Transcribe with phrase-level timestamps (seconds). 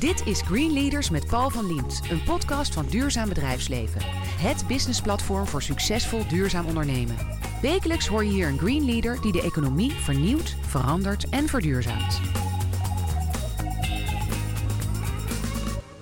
[0.00, 4.00] Dit is Green Leaders met Paul van Liemt, een podcast van Duurzaam Bedrijfsleven.
[4.38, 7.16] Het businessplatform voor succesvol duurzaam ondernemen.
[7.62, 12.39] Wekelijks hoor je hier een Green Leader die de economie vernieuwt, verandert en verduurzaamt.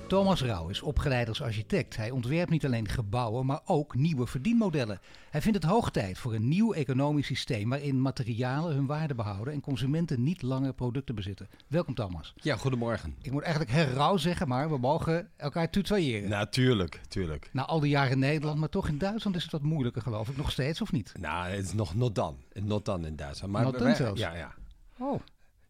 [0.09, 1.97] Thomas Rauw is opgeleid als architect.
[1.97, 5.01] Hij ontwerpt niet alleen gebouwen, maar ook nieuwe verdienmodellen.
[5.31, 9.55] Hij vindt het hoog tijd voor een nieuw economisch systeem waarin materialen hun waarde behouden
[9.55, 11.49] en consumenten niet langer producten bezitten.
[11.67, 12.35] Welkom Thomas.
[12.37, 13.15] Ja, goedemorgen.
[13.23, 16.29] Ik moet eigenlijk herrouw zeggen, maar we mogen elkaar tutoyeren.
[16.29, 17.51] Natuurlijk, tuurlijk.
[17.52, 20.29] Na al die jaren in Nederland, maar toch in Duitsland is het wat moeilijker geloof
[20.29, 20.37] ik.
[20.37, 21.13] Nog steeds of niet?
[21.21, 22.37] Nou, het is nog not dan.
[22.52, 23.52] Not dan in Duitsland.
[23.52, 24.21] Maar not dan zelfs?
[24.21, 24.55] Ja, ja.
[24.99, 25.21] Oh.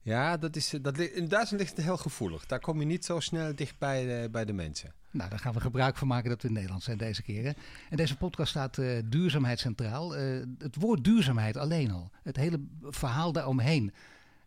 [0.08, 2.46] Ja, dat is, dat, in Duitsland ligt het heel gevoelig.
[2.46, 4.92] Daar kom je niet zo snel dicht bij de, mensen.
[5.10, 7.54] Nou, daar gaan we gebruik van maken dat we in Nederland zijn deze keer.
[7.90, 10.18] En deze podcast staat uh, duurzaamheid centraal.
[10.18, 12.10] Uh, het woord duurzaamheid alleen al.
[12.22, 13.92] Het hele verhaal daaromheen.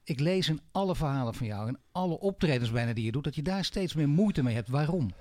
[0.04, 3.36] Ik lees in alle verhalen van jou, in alle optredens bijna die je doet, dat
[3.36, 4.70] je daar steeds meer moeite mee hebt.
[4.70, 5.12] Waarom?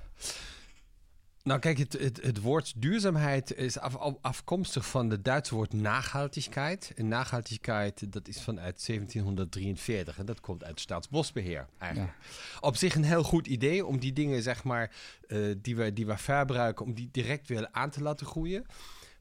[1.42, 6.92] Nou, kijk, het, het, het woord duurzaamheid is af, afkomstig van het Duitse woord nachhaltigheid.
[6.96, 12.12] En nachhaltigheid, dat is vanuit 1743 en dat komt uit staatsbosbeheer eigenlijk.
[12.60, 14.90] Op zich een heel goed idee om die dingen, zeg maar,
[15.28, 18.66] uh, die, we, die we verbruiken, om die direct weer aan te laten groeien.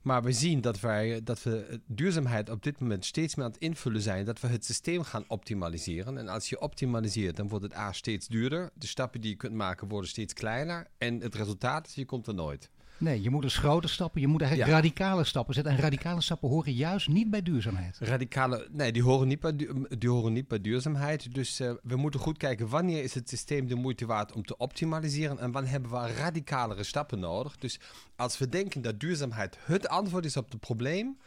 [0.02, 3.62] Maar we zien dat, wij, dat we duurzaamheid op dit moment steeds meer aan het
[3.62, 4.26] invullen zijn.
[4.26, 6.18] Dat we het systeem gaan optimaliseren.
[6.18, 8.70] En als je optimaliseert, dan wordt het A steeds duurder.
[8.74, 10.88] De stappen die je kunt maken worden steeds kleiner.
[10.98, 12.70] En het resultaat je komt er nooit.
[13.00, 15.74] Nee, je moet dus grote stappen, je moet eigenlijk radicale stappen zetten.
[15.74, 17.98] En radicale stappen horen juist niet bij duurzaamheid.
[18.00, 19.56] Radicale, nee, die horen niet bij,
[19.98, 21.34] die horen niet bij duurzaamheid.
[21.34, 24.58] Dus uh, we moeten goed kijken wanneer is het systeem de moeite waard om te
[24.58, 25.40] optimaliseren.
[25.40, 27.58] En wanneer hebben we radicalere stappen nodig.
[27.58, 27.80] Dus
[28.16, 31.18] als we denken dat duurzaamheid het antwoord is op het probleem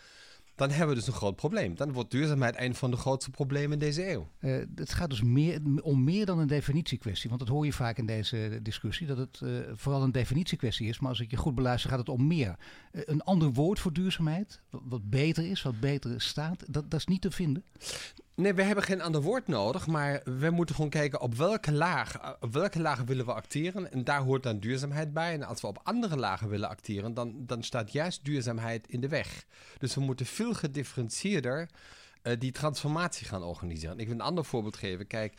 [0.54, 1.74] dan hebben we dus een groot probleem.
[1.74, 4.28] Dan wordt duurzaamheid een van de grootste problemen in deze eeuw.
[4.40, 7.28] Uh, het gaat dus meer, om meer dan een definitiekwestie.
[7.28, 10.98] Want dat hoor je vaak in deze discussie, dat het uh, vooral een definitiekwestie is.
[10.98, 12.56] Maar als ik je goed beluister, gaat het om meer.
[12.92, 17.00] Uh, een ander woord voor duurzaamheid, wat, wat, beter is, wat beter staat, dat, dat
[17.00, 17.64] is niet te vinden.
[18.34, 22.36] Nee, we hebben geen ander woord nodig, maar we moeten gewoon kijken op welke laag,
[22.40, 23.92] op welke lagen willen we acteren.
[23.92, 25.32] En daar hoort dan duurzaamheid bij.
[25.32, 29.08] En als we op andere lagen willen acteren, dan, dan staat juist duurzaamheid in de
[29.08, 29.44] weg.
[29.78, 31.68] Dus we moeten veel gedifferentieerder
[32.22, 33.98] uh, die transformatie gaan organiseren.
[33.98, 35.06] Ik wil een ander voorbeeld geven.
[35.06, 35.34] Kijk,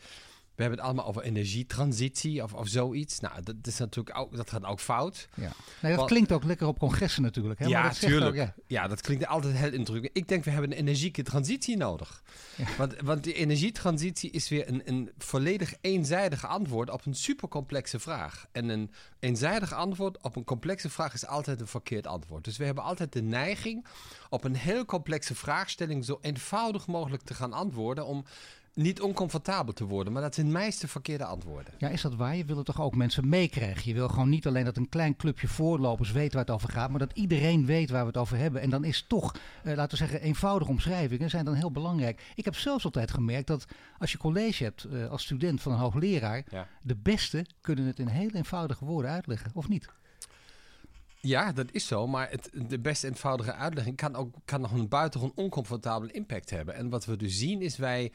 [0.55, 3.19] we hebben het allemaal over energietransitie of, of zoiets.
[3.19, 5.27] Nou, dat, is natuurlijk ook, dat gaat ook fout.
[5.35, 5.51] Ja.
[5.81, 7.59] Nee, dat klinkt ook lekker op congressen natuurlijk.
[7.59, 7.65] Hè?
[7.65, 8.35] Ja, natuurlijk.
[8.35, 8.53] Ja.
[8.67, 8.87] ja.
[8.87, 10.17] dat klinkt altijd heel indrukwekkend.
[10.17, 12.23] Ik denk, we hebben een energieke transitie nodig.
[12.55, 12.65] Ja.
[12.77, 18.45] Want, want die energietransitie is weer een, een volledig eenzijdig antwoord op een supercomplexe vraag.
[18.51, 22.43] En een eenzijdig antwoord op een complexe vraag is altijd een verkeerd antwoord.
[22.43, 23.85] Dus we hebben altijd de neiging
[24.29, 28.25] op een heel complexe vraagstelling zo eenvoudig mogelijk te gaan antwoorden om
[28.73, 31.73] niet oncomfortabel te worden, maar dat zijn meeste verkeerde antwoorden.
[31.77, 32.35] Ja, is dat waar?
[32.35, 33.81] Je wil toch ook mensen meekrijgen?
[33.85, 36.89] Je wil gewoon niet alleen dat een klein clubje voorlopers weet waar het over gaat,
[36.89, 38.61] maar dat iedereen weet waar we het over hebben.
[38.61, 42.21] En dan is toch, eh, laten we zeggen, eenvoudige omschrijvingen zijn dan heel belangrijk.
[42.35, 43.65] Ik heb zelfs altijd gemerkt dat
[43.97, 46.43] als je college hebt eh, als student van een hoogleraar,
[46.81, 49.87] de beste kunnen het in heel eenvoudige woorden uitleggen, of niet?
[51.25, 52.07] Ja, dat is zo.
[52.07, 56.75] Maar het, de best eenvoudige uitlegging kan, ook, kan nog een buitengewoon oncomfortabele impact hebben.
[56.75, 58.11] En wat we dus zien is wij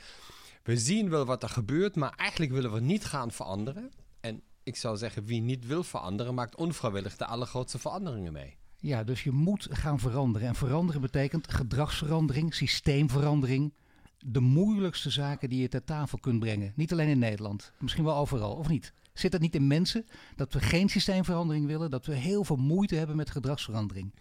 [0.68, 3.90] we zien wel wat er gebeurt, maar eigenlijk willen we niet gaan veranderen.
[4.20, 8.56] En ik zou zeggen, wie niet wil veranderen, maakt onvrijwillig de allergrootste veranderingen mee.
[8.76, 10.48] Ja, dus je moet gaan veranderen.
[10.48, 13.74] En veranderen betekent gedragsverandering, systeemverandering.
[14.18, 16.72] De moeilijkste zaken die je ter tafel kunt brengen.
[16.76, 18.92] Niet alleen in Nederland, misschien wel overal, of niet?
[19.12, 22.94] Zit het niet in mensen dat we geen systeemverandering willen, dat we heel veel moeite
[22.94, 24.12] hebben met gedragsverandering?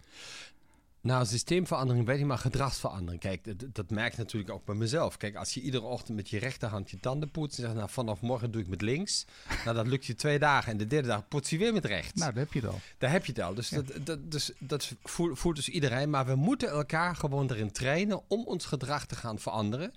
[1.08, 3.20] Nou, systeemverandering weet ik, maar gedragsverandering.
[3.20, 5.16] Kijk, dat, dat merk ik natuurlijk ook bij mezelf.
[5.16, 8.20] Kijk, als je iedere ochtend met je rechterhand je tanden poetst en zegt, nou, vanaf
[8.20, 9.24] morgen doe ik met links.
[9.64, 12.12] nou, dat lukt je twee dagen en de derde dag poets je weer met rechts.
[12.20, 12.80] Nou, daar heb je het al.
[12.98, 13.54] Daar heb je het al.
[13.54, 16.10] Dus dat, dat, dus, dat voelt, voelt dus iedereen.
[16.10, 19.92] Maar we moeten elkaar gewoon erin trainen om ons gedrag te gaan veranderen.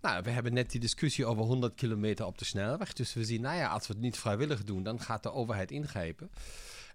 [0.00, 2.92] Nou, we hebben net die discussie over 100 kilometer op de snelweg.
[2.92, 5.70] Dus we zien, nou ja, als we het niet vrijwillig doen, dan gaat de overheid
[5.70, 6.30] ingrijpen.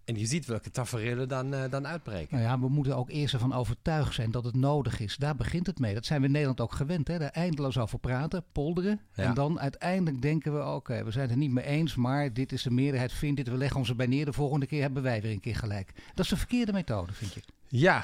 [0.05, 2.37] En je ziet welke tafereelen dan, uh, dan uitbreken.
[2.37, 5.15] Nou ja, we moeten ook eerst ervan overtuigd zijn dat het nodig is.
[5.15, 5.93] Daar begint het mee.
[5.93, 7.07] Dat zijn we in Nederland ook gewend.
[7.07, 7.17] Hè?
[7.17, 9.01] Daar eindeloos over praten, polderen.
[9.13, 12.51] En dan uiteindelijk denken we, oké, we zijn het er niet mee eens, maar dit
[12.51, 13.49] is de meerderheid vindt dit.
[13.49, 14.25] We leggen ons erbij neer.
[14.25, 15.93] De volgende keer hebben wij weer een keer gelijk.
[16.13, 17.43] Dat is de verkeerde methode, vind ik.
[17.67, 18.03] Ja,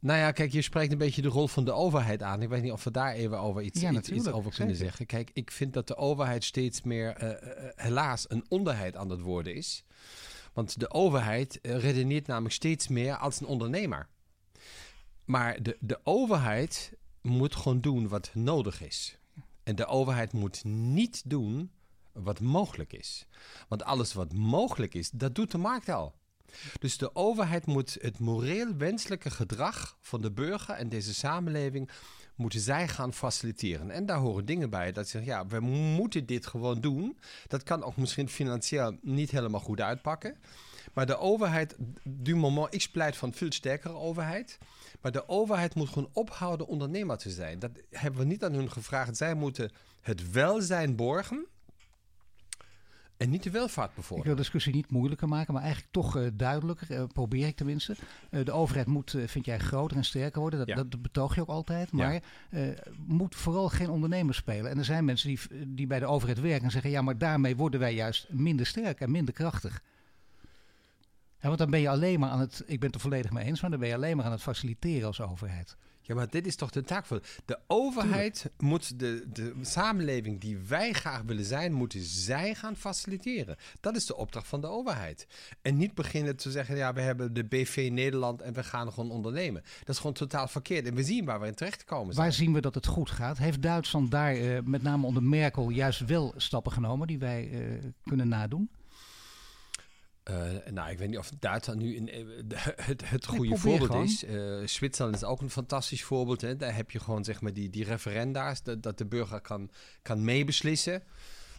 [0.00, 2.42] nou ja, kijk, je spreekt een beetje de rol van de overheid aan.
[2.42, 5.06] Ik weet niet of we daar even over iets, iets, iets, over kunnen zeggen.
[5.06, 7.36] Kijk, ik vind dat de overheid steeds meer, uh, uh,
[7.76, 9.84] helaas, een onderheid aan het worden is.
[10.52, 14.08] Want de overheid eh, redeneert namelijk steeds meer als een ondernemer.
[15.24, 16.92] Maar de, de overheid
[17.22, 19.18] moet gewoon doen wat nodig is.
[19.62, 21.70] En de overheid moet niet doen
[22.12, 23.26] wat mogelijk is.
[23.68, 26.14] Want alles wat mogelijk is, dat doet de markt al.
[26.78, 31.90] Dus de overheid moet het moreel wenselijke gedrag van de burger en deze samenleving
[32.40, 33.90] moeten zij gaan faciliteren.
[33.90, 37.18] En daar horen dingen bij dat ze zeggen, ja, we moeten dit gewoon doen.
[37.46, 40.36] Dat kan ook misschien financieel niet helemaal goed uitpakken.
[40.92, 44.58] Maar de overheid, du moment, ik pleit van veel sterkere overheid.
[45.00, 47.58] Maar de overheid moet gewoon ophouden ondernemer te zijn.
[47.58, 49.16] Dat hebben we niet aan hun gevraagd.
[49.16, 49.70] Zij moeten
[50.00, 51.46] het welzijn borgen.
[53.20, 54.18] En niet de welvaart bevorderen.
[54.18, 56.90] Ik wil de discussie niet moeilijker maken, maar eigenlijk toch uh, duidelijker.
[56.90, 57.96] Uh, probeer ik tenminste.
[58.30, 60.58] Uh, de overheid moet, vind jij, groter en sterker worden.
[60.58, 60.74] Dat, ja.
[60.74, 61.92] dat betoog je ook altijd.
[61.92, 62.74] Maar ja.
[63.06, 64.70] moet vooral geen ondernemers spelen.
[64.70, 66.90] En er zijn mensen die, die bij de overheid werken en zeggen...
[66.90, 69.82] ja, maar daarmee worden wij juist minder sterk en minder krachtig.
[71.38, 72.62] Ja, want dan ben je alleen maar aan het...
[72.66, 74.42] Ik ben het er volledig mee eens, maar dan ben je alleen maar aan het
[74.42, 75.76] faciliteren als overheid.
[76.10, 78.60] Ja, maar dit is toch de taak van de overheid Tuurlijk.
[78.62, 83.56] moet de, de samenleving die wij graag willen zijn, moeten zij gaan faciliteren.
[83.80, 85.26] Dat is de opdracht van de overheid.
[85.62, 89.10] En niet beginnen te zeggen, ja, we hebben de BV Nederland en we gaan gewoon
[89.10, 89.62] ondernemen.
[89.78, 90.86] Dat is gewoon totaal verkeerd.
[90.86, 92.14] En we zien waar we in terecht komen.
[92.14, 93.38] Waar zien we dat het goed gaat?
[93.38, 97.84] Heeft Duitsland daar uh, met name onder Merkel juist wel stappen genomen die wij uh,
[98.04, 98.70] kunnen nadoen?
[100.30, 102.58] Uh, nou, ik weet niet of Duitsland nu in, uh,
[102.90, 104.04] het, het goede voorbeeld gewoon.
[104.04, 104.24] is.
[104.24, 106.40] Uh, Zwitserland is ook een fantastisch voorbeeld.
[106.40, 106.56] Hè.
[106.56, 109.70] Daar heb je gewoon zeg maar die, die referenda's, dat, dat de burger kan,
[110.02, 111.02] kan meebeslissen.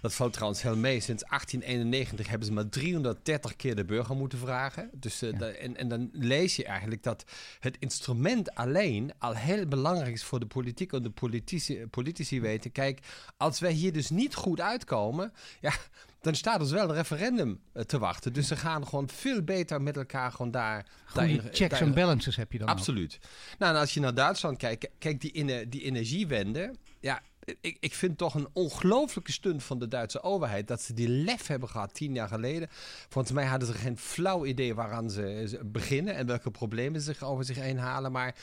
[0.01, 0.99] Dat valt trouwens heel mee.
[0.99, 4.89] Sinds 1891 hebben ze maar 330 keer de burger moeten vragen.
[4.93, 5.31] Dus, ja.
[5.31, 7.23] en, en dan lees je eigenlijk dat
[7.59, 10.93] het instrument alleen al heel belangrijk is voor de politiek.
[10.93, 12.99] En de politici, politici weten, kijk,
[13.37, 15.73] als wij hier dus niet goed uitkomen, ja,
[16.21, 18.33] dan staat dus wel een referendum uh, te wachten.
[18.33, 20.85] Dus ze gaan gewoon veel beter met elkaar gewoon daar...
[21.05, 23.19] Goeie checks en balances heb je dan Absoluut.
[23.21, 23.59] Ook.
[23.59, 26.75] Nou, en als je naar Duitsland kijkt, kijk die, in, die energiewende...
[26.99, 27.21] Ja,
[27.61, 31.47] ik, ik vind toch een ongelooflijke stunt van de Duitse overheid dat ze die lef
[31.47, 32.67] hebben gehad tien jaar geleden.
[33.09, 37.23] Volgens mij hadden ze geen flauw idee waaraan ze beginnen en welke problemen ze zich
[37.23, 38.11] over zich heen halen.
[38.11, 38.35] Maar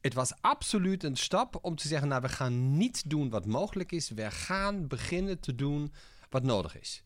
[0.00, 3.92] het was absoluut een stap om te zeggen: Nou, we gaan niet doen wat mogelijk
[3.92, 4.10] is.
[4.10, 5.92] We gaan beginnen te doen
[6.30, 7.02] wat nodig is.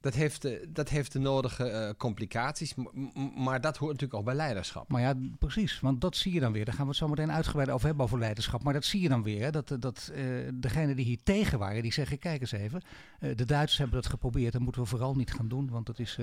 [0.00, 2.74] Dat heeft, de, dat heeft de nodige uh, complicaties,
[3.36, 4.88] maar dat hoort natuurlijk ook bij leiderschap.
[4.88, 6.64] Maar ja, precies, want dat zie je dan weer.
[6.64, 8.62] Daar gaan we het zo meteen uitgebreid over hebben, over leiderschap.
[8.62, 11.82] Maar dat zie je dan weer, hè, dat, dat uh, degenen die hier tegen waren,
[11.82, 12.82] die zeggen, kijk eens even,
[13.18, 16.18] de Duitsers hebben dat geprobeerd, dat moeten we vooral niet gaan doen, want dat is,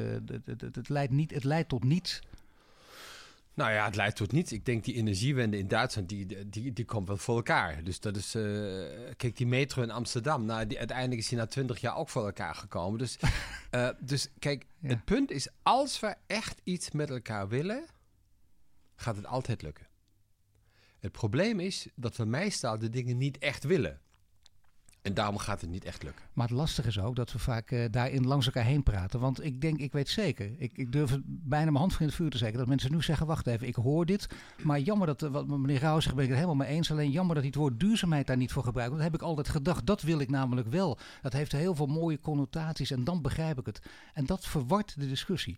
[0.72, 2.22] het, leidt niet, het leidt tot niets.
[3.56, 4.52] Nou ja, het leidt tot niets.
[4.52, 7.84] Ik denk die energiewende in Duitsland, die, die, die komt wel voor elkaar.
[7.84, 8.44] Dus dat is, uh,
[9.18, 12.26] kijk, die metro in Amsterdam, nou, die, uiteindelijk is die na twintig jaar ook voor
[12.26, 13.00] elkaar gekomen.
[13.00, 13.18] Dus,
[13.72, 14.90] uh, dus kijk, ja.
[14.90, 17.86] het punt is, als we echt iets met elkaar willen,
[18.96, 19.88] gaat het altijd lukken.
[21.00, 24.02] Het probleem is dat we meestal de dingen niet echt willen.
[25.04, 26.26] En daarom gaat het niet echt lukken.
[26.34, 29.20] Maar het lastige is ook dat we vaak uh, daarin langs elkaar heen praten.
[29.20, 32.16] Want ik denk, ik weet zeker, ik, ik durf bijna mijn hand voor in het
[32.16, 34.28] vuur te zeggen, dat mensen nu zeggen, wacht even, ik hoor dit.
[34.62, 36.92] Maar jammer dat, wat meneer Rauw zegt, ben ik het helemaal mee eens.
[36.92, 38.92] Alleen jammer dat hij het woord duurzaamheid daar niet voor gebruikt.
[38.92, 40.98] Want dat heb ik altijd gedacht, dat wil ik namelijk wel.
[41.22, 43.82] Dat heeft heel veel mooie connotaties en dan begrijp ik het.
[44.14, 45.58] En dat verwart de discussie.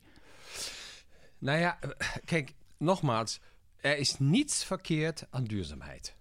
[1.38, 1.80] Nou ja,
[2.26, 3.40] kijk, nogmaals,
[3.76, 6.16] er is niets verkeerd aan duurzaamheid.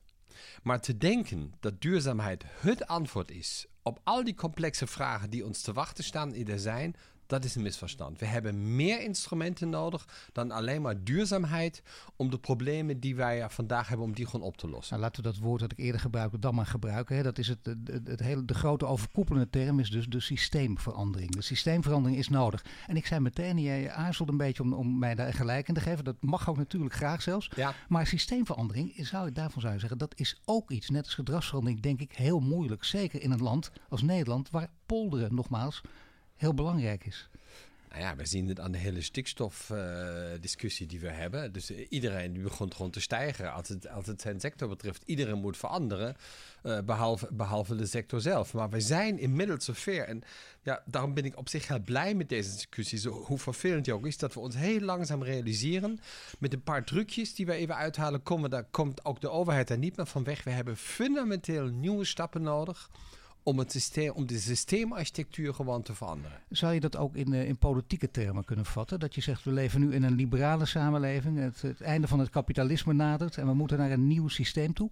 [0.62, 5.62] Maar te denken dat duurzaamheid het antwoord is op al die complexe vragen die ons
[5.62, 6.96] te wachten staan die er zijn,
[7.26, 8.18] dat is een misverstand.
[8.18, 11.82] We hebben meer instrumenten nodig dan alleen maar duurzaamheid
[12.16, 14.90] om de problemen die wij vandaag hebben, om die gewoon op te lossen.
[14.90, 17.16] Nou, laten we dat woord dat ik eerder gebruikte dan maar gebruiken.
[17.16, 17.22] Hè.
[17.22, 21.30] Dat is het, het, het, hele, de grote overkoepelende term is dus de systeemverandering.
[21.30, 22.64] De systeemverandering is nodig.
[22.86, 25.80] En ik zei meteen, jij aarzelt een beetje om, om mij daar gelijk in te
[25.80, 26.04] geven.
[26.04, 27.50] Dat mag ook natuurlijk graag zelfs.
[27.56, 27.74] Ja.
[27.88, 31.80] Maar systeemverandering, zou ik daarvan zou je zeggen, dat is ook iets, net als gedragsverandering,
[31.80, 32.84] denk ik, heel moeilijk.
[32.84, 35.82] Zeker in een land als Nederland, waar polderen nogmaals
[36.44, 37.28] heel belangrijk is.
[37.94, 41.52] Nou ja, we zien het aan de hele stikstofdiscussie uh, die we hebben.
[41.52, 45.02] Dus uh, iedereen die gewoon te stijgen als het, als het zijn sector betreft.
[45.06, 46.16] Iedereen moet veranderen,
[46.62, 48.52] uh, behalve, behalve de sector zelf.
[48.52, 50.00] Maar we zijn inmiddels zover.
[50.00, 50.22] En
[50.62, 52.98] ja, daarom ben ik op zich heel blij met deze discussie.
[52.98, 56.00] Zo, hoe vervelend die ook is, dat we ons heel langzaam realiseren.
[56.38, 59.78] Met een paar trucjes die we even uithalen, komen, daar komt ook de overheid er
[59.78, 60.44] niet meer van weg.
[60.44, 62.90] We hebben fundamenteel nieuwe stappen nodig
[63.44, 66.40] om, het systeem, om de systeemarchitectuur gewoon te veranderen.
[66.48, 69.00] Zou je dat ook in, uh, in politieke termen kunnen vatten?
[69.00, 72.30] Dat je zegt, we leven nu in een liberale samenleving, het, het einde van het
[72.30, 74.90] kapitalisme nadert en we moeten naar een nieuw systeem toe?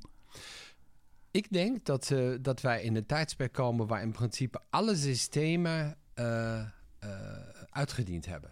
[1.30, 5.97] Ik denk dat, uh, dat wij in een tijdsperk komen waar in principe alle systemen
[6.14, 6.62] uh,
[7.71, 8.50] uitgediend hebben.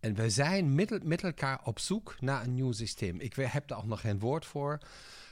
[0.00, 3.20] En we zijn met, met elkaar op zoek naar een nieuw systeem.
[3.20, 4.78] Ik heb daar ook nog geen woord voor.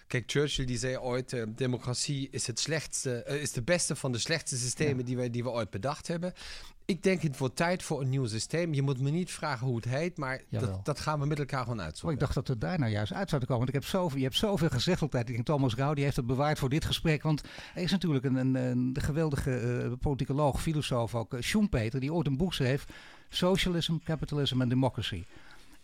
[0.06, 4.12] Kijk, Churchill die zei ooit: uh, democratie is het slechtste, uh, is de beste van
[4.12, 5.04] de slechtste systemen ja.
[5.04, 6.32] die, we, die we ooit bedacht hebben.
[6.86, 8.74] Ik denk het wordt tijd voor een nieuw systeem.
[8.74, 11.62] Je moet me niet vragen hoe het heet, maar dat, dat, gaan we met elkaar
[11.62, 12.08] gewoon uitzoeken.
[12.08, 13.56] Oh, ik dacht dat het daar nou juist uit zou komen.
[13.56, 15.28] Want ik heb zoveel, je hebt zoveel gezegd altijd.
[15.28, 17.22] Ik denk, Thomas Rauw die heeft het bewaard voor dit gesprek.
[17.22, 17.42] Want
[17.72, 21.36] hij is natuurlijk een, een, een geweldige uh, politicoloog, filosoof ook.
[21.38, 22.84] Schumpeter, die ooit een boek schreef.
[23.28, 25.24] Socialism, Capitalism en Democracy.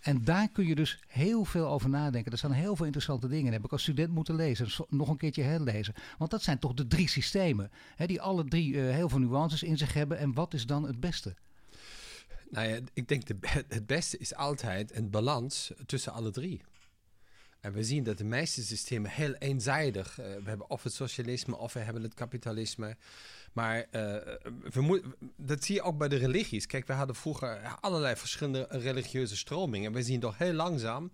[0.01, 2.33] En daar kun je dus heel veel over nadenken.
[2.33, 3.53] Er staan heel veel interessante dingen in.
[3.53, 4.87] Heb ik als student moeten lezen.
[4.89, 5.95] Nog een keertje herlezen.
[6.19, 7.71] Want dat zijn toch de drie systemen.
[7.97, 10.19] Hè, die alle drie uh, heel veel nuances in zich hebben.
[10.19, 11.35] En wat is dan het beste?
[12.51, 13.37] Nou ja, ik denk de,
[13.69, 16.63] het beste is altijd een balans tussen alle drie.
[17.61, 20.21] En we zien dat de meeste systemen heel eenzijdig.
[20.21, 22.97] Uh, we hebben of het socialisme of we hebben het kapitalisme.
[23.53, 23.83] Maar uh,
[24.71, 25.03] we
[25.37, 26.67] dat zie je ook bij de religies.
[26.67, 29.87] Kijk, we hadden vroeger allerlei verschillende religieuze stromingen.
[29.87, 31.11] En we zien toch heel langzaam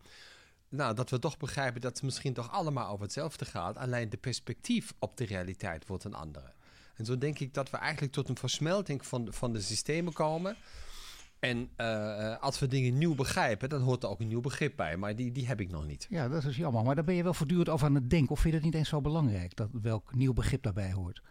[0.68, 3.76] nou, dat we toch begrijpen dat het misschien toch allemaal over hetzelfde gaat.
[3.76, 6.52] Alleen de perspectief op de realiteit wordt een andere.
[6.94, 10.56] En zo denk ik dat we eigenlijk tot een versmelting van, van de systemen komen.
[11.38, 14.96] En uh, als we dingen nieuw begrijpen, dan hoort er ook een nieuw begrip bij.
[14.96, 16.06] Maar die, die heb ik nog niet.
[16.10, 16.84] Ja, dat is jammer.
[16.84, 18.30] Maar daar ben je wel voortdurend over aan het denken.
[18.30, 21.22] Of vind je dat niet eens zo belangrijk, dat welk nieuw begrip daarbij hoort?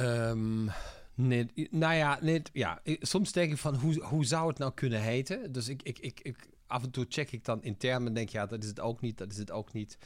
[0.00, 0.70] Um,
[1.14, 5.00] nee, nou ja, nee, ja, soms denk ik van hoe, hoe zou het nou kunnen
[5.00, 5.52] heten?
[5.52, 8.28] Dus ik, ik, ik, ik, af en toe check ik dan in termen en denk
[8.28, 9.98] ja, dat is het ook niet, dat is het ook niet.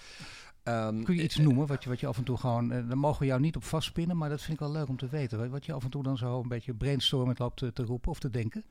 [0.65, 2.73] Um, Kun je iets noemen wat je, wat je af en toe gewoon...
[2.73, 4.97] Uh, daar mogen we jou niet op vastpinnen, maar dat vind ik wel leuk om
[4.97, 5.51] te weten.
[5.51, 8.19] Wat je af en toe dan zo een beetje brainstormend loopt te, te roepen of
[8.19, 8.65] te denken?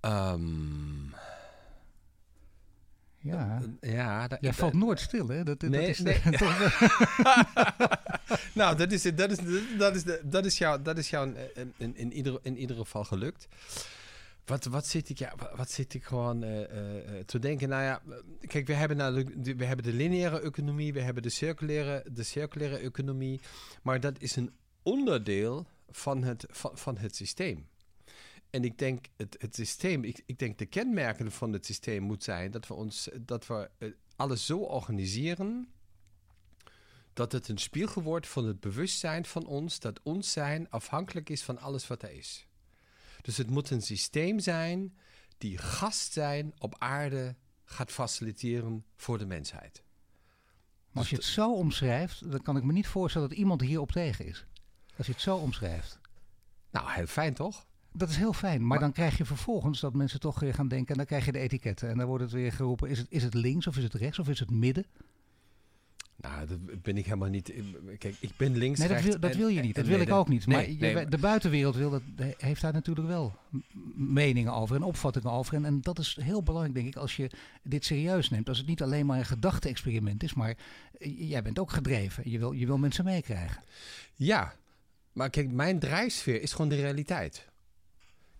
[0.00, 1.14] Um,
[3.24, 5.44] ja, ja dat, Jij valt nooit stil, hè?
[5.44, 6.20] Dat, nee, dat is nee.
[8.60, 9.38] nou, dat is, dat is,
[9.78, 13.04] dat is, dat is jou, dat is jou in, in, in, ieder, in ieder geval
[13.04, 13.48] gelukt.
[14.44, 16.66] Wat, wat, zit ik, ja, wat zit ik gewoon uh, uh,
[17.26, 17.68] te denken?
[17.68, 18.02] Nou ja,
[18.40, 22.22] kijk, we hebben, nou, de, we hebben de lineaire economie, we hebben de circulaire, de
[22.22, 23.40] circulaire economie.
[23.82, 24.50] Maar dat is een
[24.82, 27.66] onderdeel van het, van, van het systeem.
[28.54, 32.24] En ik denk, het, het systeem, ik, ik denk de kenmerken van het systeem moet
[32.24, 33.70] zijn dat we ons, dat we
[34.16, 35.72] alles zo organiseren
[37.12, 41.42] dat het een spiegel wordt van het bewustzijn van ons, dat ons zijn afhankelijk is
[41.42, 42.46] van alles wat er is.
[43.22, 44.98] Dus het moet een systeem zijn
[45.38, 49.82] die gast zijn op aarde gaat faciliteren voor de mensheid.
[50.90, 53.92] Maar als je het zo omschrijft, dan kan ik me niet voorstellen dat iemand hierop
[53.92, 54.46] tegen is.
[54.96, 55.98] Als je het zo omschrijft.
[56.70, 57.66] Nou, heel fijn toch?
[57.96, 60.88] Dat is heel fijn, maar, dan krijg je vervolgens dat mensen toch weer gaan denken...
[60.88, 62.88] en dan krijg je de etiketten en dan wordt het weer geroepen...
[62.88, 64.84] is het, is het links of is het rechts of is het midden?
[66.16, 67.52] Nou, dat ben ik helemaal niet.
[67.98, 68.78] Kijk, ik ben links.
[68.78, 69.74] Nee, dat wil, dat wil je niet.
[69.74, 70.46] Dat wil ik ook niet.
[70.46, 72.02] maar de buitenwereld wil dat,
[72.38, 73.36] heeft daar natuurlijk wel
[73.94, 75.54] meningen over en opvattingen over.
[75.54, 77.30] En, en dat is heel belangrijk, denk ik, als je
[77.62, 78.48] dit serieus neemt.
[78.48, 80.56] Als het niet alleen maar een gedachte-experiment is, maar
[81.16, 82.30] jij bent ook gedreven.
[82.30, 83.62] Je wil, je wil mensen meekrijgen.
[84.14, 84.54] Ja,
[85.12, 87.52] maar kijk, mijn drijfsfeer is gewoon de realiteit.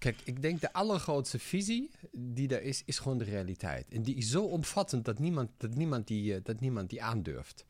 [0.04, 3.86] Kijk, ik denk de allergrootste visie die er is, is gewoon de realiteit.
[3.88, 7.64] En die is zo omvattend dat niemand, dat niemand, die, dat niemand die aandurft.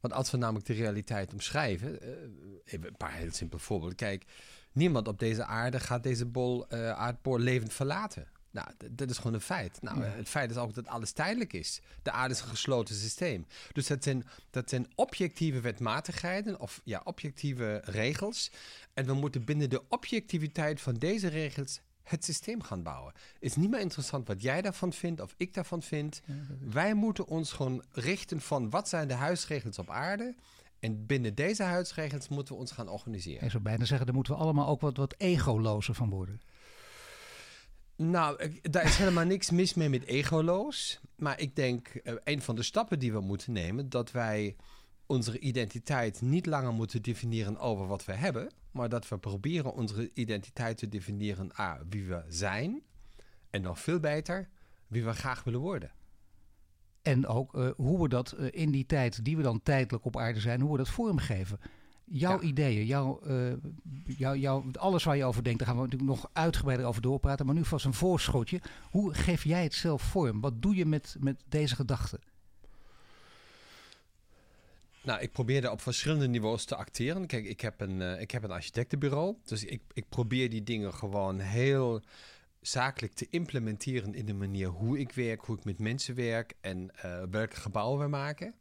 [0.00, 2.08] Want als we namelijk de realiteit omschrijven, uh,
[2.64, 3.96] even een paar heel simpele voorbeelden.
[3.96, 4.24] Kijk,
[4.72, 8.28] niemand op deze aarde gaat deze bol uh, levend verlaten.
[8.52, 9.82] Nou, dat is gewoon een feit.
[9.82, 11.80] Nou, Het feit is ook dat alles tijdelijk is.
[12.02, 13.46] De aarde is een gesloten systeem.
[13.72, 18.50] Dus dat zijn, dat zijn objectieve wetmatigheden of ja, objectieve regels.
[18.94, 23.12] En we moeten binnen de objectiviteit van deze regels het systeem gaan bouwen.
[23.14, 26.20] Het is niet meer interessant wat jij daarvan vindt of ik daarvan vind.
[26.70, 30.34] Wij moeten ons gewoon richten van wat zijn de huisregels op aarde.
[30.78, 33.44] En binnen deze huisregels moeten we ons gaan organiseren.
[33.44, 36.40] Ik zou bijna zeggen, daar moeten we allemaal ook wat, wat egolozer van worden.
[37.96, 41.00] Nou, daar is helemaal niks mis mee met egoloos.
[41.16, 44.56] Maar ik denk, uh, een van de stappen die we moeten nemen, dat wij
[45.06, 50.10] onze identiteit niet langer moeten definiëren over wat we hebben, maar dat we proberen onze
[50.14, 52.82] identiteit te definiëren a wie we zijn
[53.50, 54.48] en nog veel beter
[54.86, 55.90] wie we graag willen worden.
[57.02, 60.16] En ook uh, hoe we dat uh, in die tijd die we dan tijdelijk op
[60.16, 61.58] aarde zijn, hoe we dat vormgeven.
[62.04, 63.52] Jouw ideeën, jouw, uh,
[64.04, 67.46] jouw, jouw, alles waar je over denkt, daar gaan we natuurlijk nog uitgebreider over doorpraten.
[67.46, 68.60] Maar nu vast een voorschotje.
[68.90, 70.40] Hoe geef jij het zelf vorm?
[70.40, 72.20] Wat doe je met, met deze gedachten?
[75.02, 77.26] Nou, ik probeerde op verschillende niveaus te acteren.
[77.26, 79.36] Kijk, ik heb een, uh, ik heb een architectenbureau.
[79.44, 82.02] Dus ik, ik probeer die dingen gewoon heel
[82.60, 86.90] zakelijk te implementeren in de manier hoe ik werk, hoe ik met mensen werk en
[87.04, 88.54] uh, welke gebouwen we maken.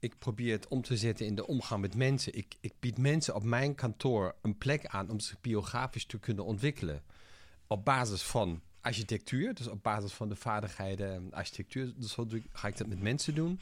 [0.00, 2.34] Ik probeer het om te zetten in de omgang met mensen.
[2.34, 6.44] Ik, ik bied mensen op mijn kantoor een plek aan om zich biografisch te kunnen
[6.44, 7.02] ontwikkelen.
[7.66, 9.54] Op basis van architectuur.
[9.54, 11.92] Dus op basis van de vaardigheden architectuur.
[11.96, 13.60] Dus zo ga ik dat met mensen doen.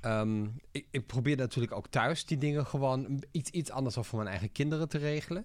[0.00, 4.30] Ehm, ik, ik, probeer natuurlijk ook thuis die dingen gewoon iets, iets anders voor mijn
[4.30, 5.44] eigen kinderen te regelen.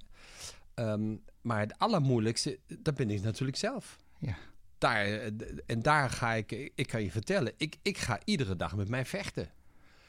[0.73, 3.97] Ehm, maar het allermoeilijkste, dat ben ik natuurlijk zelf.
[4.19, 4.37] Ja.
[4.77, 5.31] Daar, eh,
[5.65, 9.05] en daar ga ik, ik kan je vertellen, ik, ik ga iedere dag met mij
[9.05, 9.49] vechten.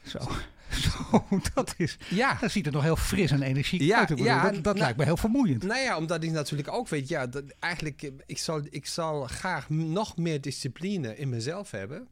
[0.05, 0.19] Zo,
[0.89, 1.97] zo dat is.
[2.09, 2.37] Ja.
[2.41, 4.19] Dat ziet er nog heel fris en energiek ja, uit.
[4.19, 5.63] Ja, dat, dat nou, lijkt me heel vermoeiend.
[5.63, 9.23] Nou ja, omdat ik natuurlijk ook weet, ja, dat eigenlijk, eh, ik zal, ik zal
[9.23, 12.07] graag nog meer discipline in mezelf hebben.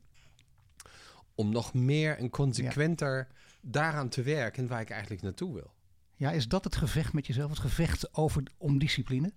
[1.35, 3.27] Om nog meer en consequenter
[3.61, 5.73] daaraan te werken waar ik eigenlijk naartoe wil.
[6.15, 7.49] Ja, is dat het gevecht met jezelf?
[7.49, 9.33] Het gevecht over, om discipline?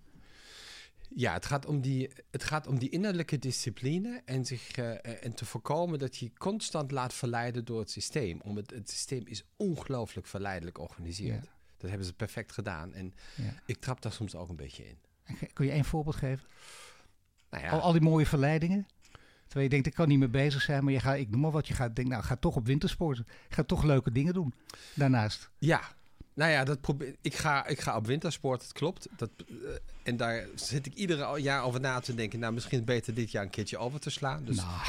[1.18, 5.34] Ja, het gaat om die, het gaat om die innerlijke discipline en, zich, uh, en
[5.34, 8.40] te voorkomen dat je constant laat verleiden door het systeem.
[8.40, 11.50] Om het, het systeem is ongelooflijk verleidelijk georganiseerd.
[11.76, 12.94] Dat hebben ze perfect gedaan.
[12.94, 13.14] En
[13.66, 14.98] ik trap daar soms ook een beetje in.
[15.52, 16.48] Kun je één voorbeeld geven?
[17.50, 17.70] Nou ja.
[17.70, 18.86] al, al die mooie verleidingen?
[19.42, 21.50] Terwijl je denkt, ik kan niet meer bezig zijn, maar je gaat, ik noem maar
[21.50, 23.26] wat, je gaat denk, nou, ga toch op wintersporten.
[23.48, 24.54] Ga toch leuke dingen doen
[24.94, 25.50] daarnaast.
[25.58, 25.96] Ja,
[26.36, 29.08] nou ja, dat probeer, ik, ga, ik ga op wintersport, het klopt.
[29.16, 29.68] Dat, uh,
[30.02, 32.38] en daar zit ik ieder jaar over na te denken.
[32.38, 34.44] Nou, misschien beter dit jaar een keertje over te slaan.
[34.44, 34.80] Dus, nou.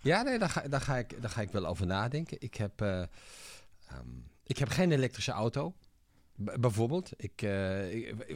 [0.00, 2.36] Ja, nee, daar ga, daar, ga ik, daar ga ik wel over nadenken.
[2.40, 2.98] Ik heb, uh,
[3.92, 5.74] um, ik heb geen elektrische auto
[6.60, 7.52] bijvoorbeeld, ik, uh,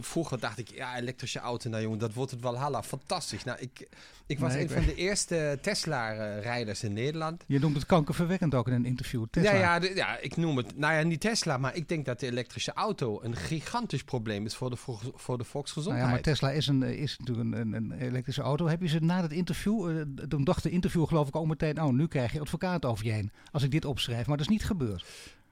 [0.01, 3.45] vroeger dacht ik, ja, elektrische auto, nou jongen, dat wordt het wel halla, fantastisch.
[3.45, 3.89] Nou, ik,
[4.27, 7.45] ik was een van de eerste Tesla-rijders in Nederland.
[7.47, 9.55] Je noemt het kankerverwekkend ook in een interview, Tesla.
[9.55, 12.27] Ja, ja, ja, ik noem het, nou ja, niet Tesla, maar ik denk dat de
[12.27, 14.77] elektrische auto een gigantisch probleem is voor de,
[15.15, 16.07] voor de volksgezondheid.
[16.07, 18.67] Nou ja, maar Tesla is, een, is natuurlijk een, een, elektrische auto.
[18.67, 21.83] Heb je ze na het interview, uh, toen dacht de interview geloof ik ook meteen,
[21.83, 24.27] oh, nu krijg je advocaat over je heen, als ik dit opschrijf.
[24.27, 25.05] Maar dat is niet gebeurd.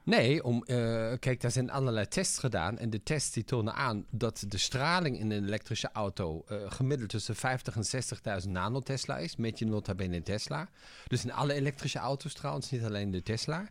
[0.05, 2.79] Nee, om, uh, kijk, daar zijn allerlei tests gedaan.
[2.79, 7.11] En de tests die tonen aan dat de straling in een elektrische auto uh, gemiddeld
[7.11, 9.37] tussen 50 en 60.000 nanotesla is.
[9.37, 10.69] Met je nota bene Tesla.
[11.07, 13.69] Dus in alle elektrische auto's trouwens, niet alleen de Tesla.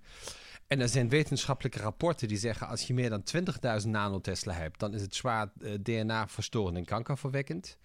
[0.67, 2.67] En er zijn wetenschappelijke rapporten die zeggen...
[2.67, 3.23] als je meer dan
[3.83, 4.79] 20.000 nanotesla hebt...
[4.79, 7.77] dan is het zwaar uh, DNA-verstorend en kankerverwekkend.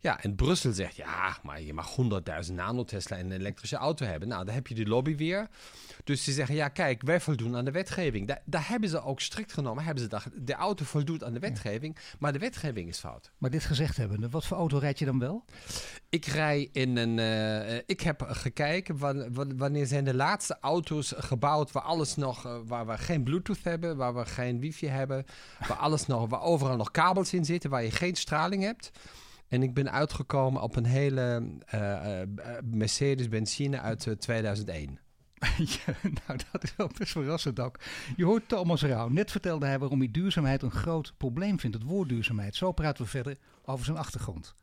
[0.00, 1.96] Ja, en Brussel zegt, ja, maar je mag
[2.46, 4.28] 100.000 nanotesla in een elektrische auto hebben.
[4.28, 5.48] Nou, dan heb je die lobby weer.
[6.04, 8.26] Dus ze zeggen, ja, kijk, wij voldoen aan de wetgeving.
[8.26, 9.84] Daar, daar hebben ze ook strikt genomen.
[9.84, 13.30] Hebben ze gedacht, de auto voldoet aan de wetgeving, maar de wetgeving is fout.
[13.38, 15.44] Maar dit gezegd hebben, wat voor auto rijd je dan wel?
[16.08, 17.18] Ik rij in een.
[17.18, 18.98] Uh, ik heb gekeken
[19.56, 23.96] wanneer zijn de laatste auto's gebouwd waar alles nog, uh, waar we geen Bluetooth hebben,
[23.96, 25.24] waar we geen wifi hebben,
[25.68, 28.90] waar alles nog, waar overal nog kabels in zitten, waar je geen straling hebt.
[29.48, 31.42] En ik ben uitgekomen op een hele
[31.74, 32.20] uh,
[32.64, 34.98] Mercedes benzine uit 2001.
[35.56, 37.78] Ja, nou, dat is wel best verrassend ook.
[38.16, 39.08] Je hoort Thomas Rauw.
[39.08, 41.76] Net vertelde hij waarom hij duurzaamheid een groot probleem vindt.
[41.76, 42.56] Het woord duurzaamheid.
[42.56, 44.54] Zo praten we verder over zijn achtergrond.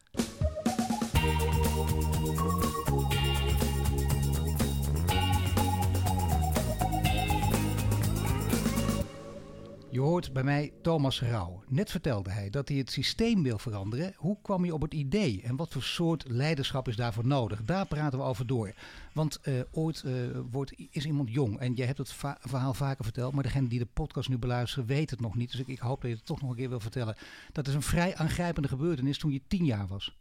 [9.95, 11.63] Je hoort bij mij Thomas Rauw.
[11.67, 14.13] Net vertelde hij dat hij het systeem wil veranderen.
[14.15, 17.63] Hoe kwam je op het idee en wat voor soort leiderschap is daarvoor nodig?
[17.63, 18.73] Daar praten we over door.
[19.13, 20.13] Want uh, ooit uh,
[20.51, 23.87] wordt, is iemand jong en je hebt het verhaal vaker verteld, maar degene die de
[23.93, 25.51] podcast nu beluisteren weet het nog niet.
[25.51, 27.15] Dus ik, ik hoop dat je het toch nog een keer wil vertellen.
[27.51, 30.15] Dat is een vrij aangrijpende gebeurtenis toen je tien jaar was.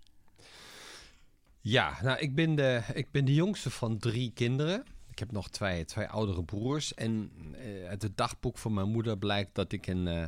[1.60, 4.84] Ja, nou ik ben de, ik ben de jongste van drie kinderen.
[5.14, 6.94] Ik heb nog twee, twee oudere broers.
[6.94, 10.24] En uh, uit het dagboek van mijn moeder blijkt dat ik een uh,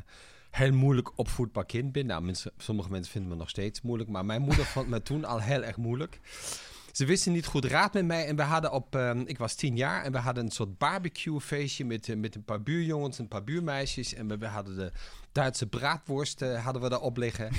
[0.50, 2.06] heel moeilijk opvoedbaar kind ben.
[2.06, 4.10] Nou, mensen, sommige mensen vinden me nog steeds moeilijk.
[4.10, 6.20] Maar mijn moeder vond me toen al heel erg moeilijk.
[6.92, 8.26] Ze wisten niet goed raad met mij.
[8.26, 10.04] En we hadden op, uh, ik was tien jaar.
[10.04, 13.44] En we hadden een soort barbecue feestje met, met een paar buurjongens en een paar
[13.44, 14.14] buurmeisjes.
[14.14, 14.92] En we, we hadden de
[15.32, 17.50] Duitse braadworst hadden we daarop liggen.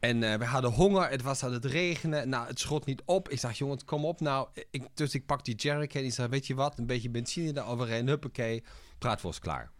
[0.00, 2.28] En uh, we hadden honger, het was aan het regenen.
[2.28, 3.28] Nou, het schot niet op.
[3.28, 4.48] Ik zeg, jongens, kom op nou.
[4.70, 6.02] Ik, dus ik pak die jerrycan.
[6.02, 8.06] Die zei, weet je wat, een beetje benzine eroverheen.
[8.06, 8.64] Huppakee,
[8.98, 9.70] praatworst klaar.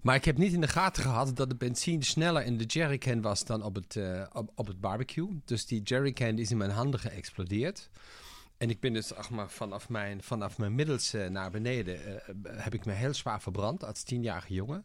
[0.00, 3.20] Maar ik heb niet in de gaten gehad dat de benzine sneller in de jerrycan
[3.20, 5.40] was dan op het, uh, op, het barbecue.
[5.44, 7.90] Dus die jerrycan is in mijn handen geëxplodeerd.
[8.58, 11.98] En ik ben dus zeg maar, vanaf, mijn, vanaf mijn middelste naar beneden...
[12.08, 14.84] Uh, heb ik me heel zwaar verbrand als tienjarige jongen.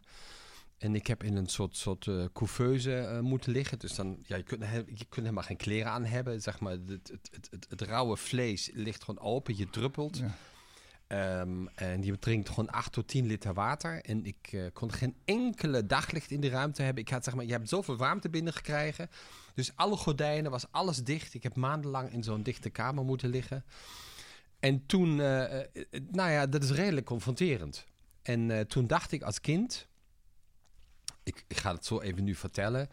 [0.78, 3.80] En ik heb in een soort, soort uh, couveuse uh, moeten liggen.
[3.80, 6.42] Dus dan, ja, je kunt, je kunt helemaal geen kleren aan hebben.
[6.42, 10.18] Zeg maar, het, het, het, het, het rauwe vlees ligt gewoon open, je druppelt.
[10.18, 11.40] Ja.
[11.40, 14.02] Um, en je drinkt gewoon 8 tot 10 liter water.
[14.02, 17.04] En ik uh, kon geen enkele daglicht in de ruimte hebben.
[17.04, 19.10] Ik had, zeg maar, je hebt zoveel warmte binnengekregen.
[19.54, 21.34] Dus alle gordijnen, was alles dicht.
[21.34, 23.66] Ik heb maandenlang in zo'n dichte kamer moeten liggen.
[24.60, 27.86] En toen, nou ja, dat is redelijk confronterend.
[28.22, 29.88] En toen dacht ik als kind
[31.28, 32.90] ik, ga het zo even nu vertellen.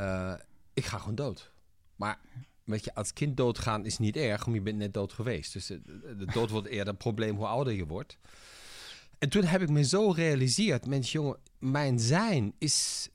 [0.00, 0.34] Uh,
[0.74, 1.52] ik ga gewoon dood.
[1.96, 2.18] Maar
[2.64, 5.52] weet je, als kind doodgaan is niet erg, omdat je bent net dood geweest.
[5.52, 8.18] Dus de, dood wordt eerder een probleem hoe ouder je wordt.
[9.18, 13.08] En toen heb ik me zo realiseerd, mensen jongen, mijn zijn is,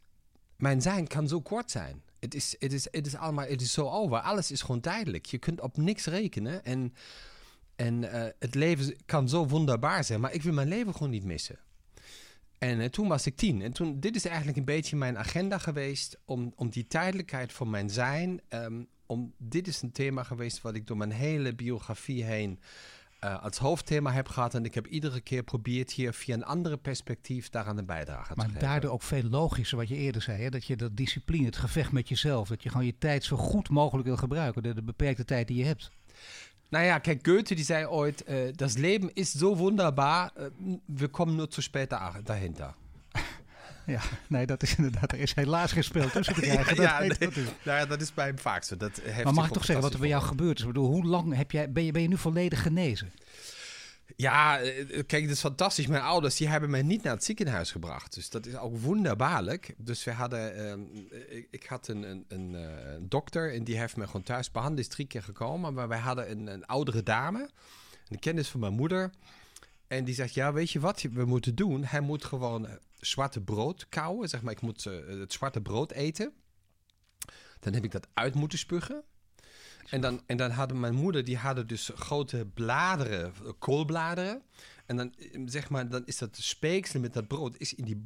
[0.55, 2.03] mijn zijn kan zo kort zijn.
[2.19, 4.19] Het is, het is, het is allemaal, het is zo over.
[4.19, 5.25] Alles is gewoon tijdelijk.
[5.25, 6.93] Je kunt op niks rekenen en,
[7.75, 11.23] en uh, het leven kan zo wonderbaar zijn, maar ik wil mijn leven gewoon niet
[11.23, 11.59] missen.
[12.57, 13.61] En uh, toen was ik tien.
[13.61, 17.69] En toen, dit is eigenlijk een beetje mijn agenda geweest om, om die tijdelijkheid van
[17.69, 18.41] mijn zijn.
[18.49, 22.59] Um, om, dit is een thema geweest wat ik door mijn hele biografie heen
[23.23, 24.53] uh, als hoofdthema heb gehad.
[24.53, 28.45] En ik heb iedere keer geprobeerd hier via een andere perspectief daaraan een bijdrage maar
[28.45, 28.51] te geven.
[28.51, 30.41] Maar daardoor ook veel logischer wat je eerder zei.
[30.41, 30.49] Hè?
[30.49, 32.47] Dat je dat discipline, het gevecht met jezelf.
[32.47, 34.63] Dat je gewoon je tijd zo goed mogelijk wil gebruiken.
[34.63, 35.91] De, de beperkte tijd die je hebt.
[36.69, 41.09] Nou ja, kijk, Goethe die zei ooit, uh, das Leben ist so wunderbar, uh, wir
[41.09, 41.91] kommen nur zu spät
[42.23, 42.75] dahinter.
[43.87, 45.11] Ja, nee, dat is inderdaad.
[45.11, 46.81] Er is helaas geen spel tussen te krijgen.
[46.81, 47.29] ja, dat, nee,
[47.65, 48.77] nou ja, dat is bij hem vaak zo.
[48.77, 50.61] Dat heeft maar mag ik toch zeggen wat er bij jou gebeurd is?
[50.61, 53.11] Ik bedoel, hoe lang heb jij, ben, je, ben je nu volledig genezen?
[54.15, 54.57] Ja,
[55.05, 55.87] kijk, het is fantastisch.
[55.87, 58.13] Mijn ouders die hebben mij niet naar het ziekenhuis gebracht.
[58.13, 59.73] Dus dat is ook wonderbaarlijk.
[59.77, 64.05] Dus we hadden, um, ik, ik, had een, een, een, dokter en die heeft me
[64.05, 64.79] gewoon thuis behandeld.
[64.79, 65.73] is drie keer gekomen.
[65.73, 67.49] Maar wij hadden een, een oudere dame,
[68.07, 69.09] een kennis van mijn moeder.
[69.87, 71.83] En die zegt, ja, weet je wat we moeten doen?
[71.83, 74.29] Hij moet gewoon zwarte brood kauwen.
[74.29, 76.33] Zeg maar, ik moet het zwarte brood eten.
[77.59, 79.03] Dan heb ik dat uit moeten spugen.
[79.89, 84.41] En dan, en dan hadden mijn moeder, die hadden dus grote bladeren, koolbladeren.
[84.85, 85.13] En dan,
[85.45, 88.05] zeg maar, dan is dat speeksel met dat brood is in die,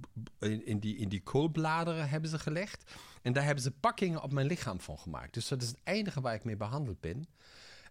[0.66, 2.92] in, die, in die koolbladeren hebben ze gelegd.
[3.22, 5.34] En daar hebben ze pakkingen op mijn lichaam van gemaakt.
[5.34, 7.28] Dus dat is het enige waar ik mee behandeld ben.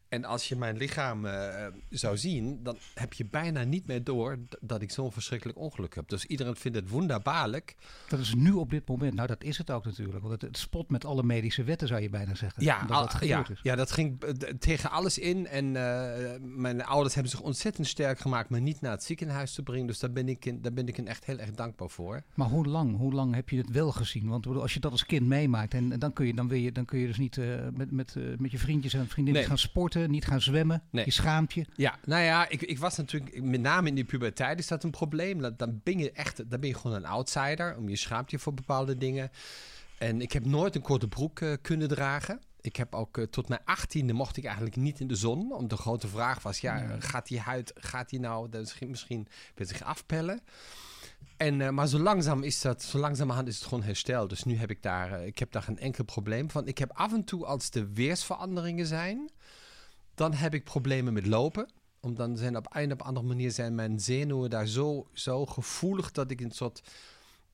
[0.09, 4.39] En als je mijn lichaam uh, zou zien, dan heb je bijna niet meer door
[4.61, 6.09] dat ik zo'n verschrikkelijk ongeluk heb.
[6.09, 7.77] Dus iedereen vindt het wonderbaarlijk.
[8.09, 10.19] Dat is nu op dit moment, nou dat is het ook natuurlijk.
[10.21, 12.65] Want het, het spot met alle medische wetten zou je bijna zeggen.
[12.65, 13.61] Ja, dat, al, ja, is.
[13.63, 14.21] ja dat ging
[14.59, 15.47] tegen alles in.
[15.47, 19.63] En uh, mijn ouders hebben zich ontzettend sterk gemaakt me niet naar het ziekenhuis te
[19.63, 19.87] brengen.
[19.87, 22.23] Dus daar ben ik, in, daar ben ik echt heel erg dankbaar voor.
[22.35, 24.29] Maar hoe lang, hoe lang heb je het wel gezien?
[24.29, 26.85] Want als je dat als kind meemaakt, en, dan, kun je, dan, wil je, dan
[26.85, 27.37] kun je dus niet
[27.75, 29.51] met, met, met je vriendjes en vriendinnen nee.
[29.51, 31.05] gaan sporten niet gaan zwemmen, nee.
[31.05, 31.65] je schaamt je.
[31.77, 34.91] Ja, nou ja, ik, ik was natuurlijk, met name in die puberteit is dat een
[34.91, 35.57] probleem.
[35.57, 38.55] Dan ben je echt, dan ben je gewoon een outsider, om je schaamt je voor
[38.55, 39.31] bepaalde dingen.
[39.99, 42.41] En ik heb nooit een korte broek uh, kunnen dragen.
[42.61, 45.53] Ik heb ook uh, tot mijn achttiende mocht ik eigenlijk niet in de zon.
[45.53, 49.83] Om de grote vraag was, ja, gaat die huid, gaat die nou misschien, misschien zich
[49.83, 50.41] afpellen?
[51.37, 54.29] En, uh, maar zo langzaam is dat, zo langzamerhand is het gewoon hersteld.
[54.29, 56.67] Dus nu heb ik daar, ik heb daar geen enkel probleem van.
[56.67, 59.31] Ik heb af en toe, als de weersveranderingen zijn,
[60.19, 61.69] dan heb ik problemen met lopen.
[62.01, 66.13] Omdat dan zijn op een of andere manier zijn mijn zenuwen daar zo, zo gevoelig
[66.13, 66.83] dat ik een soort.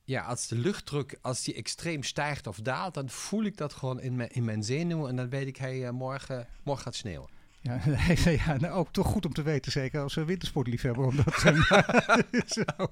[0.03, 3.99] Ja, als de luchtdruk, als die extreem stijgt of daalt, dan voel ik dat gewoon
[3.99, 5.09] in mijn, in mijn zenuwen.
[5.09, 7.29] En dan weet ik, hey, morgen, morgen gaat sneeuwen.
[7.65, 7.79] Ja,
[8.45, 11.05] ja nou, ook toch goed om te weten, zeker als we wintersportliefhebber.
[11.05, 11.43] Omdat,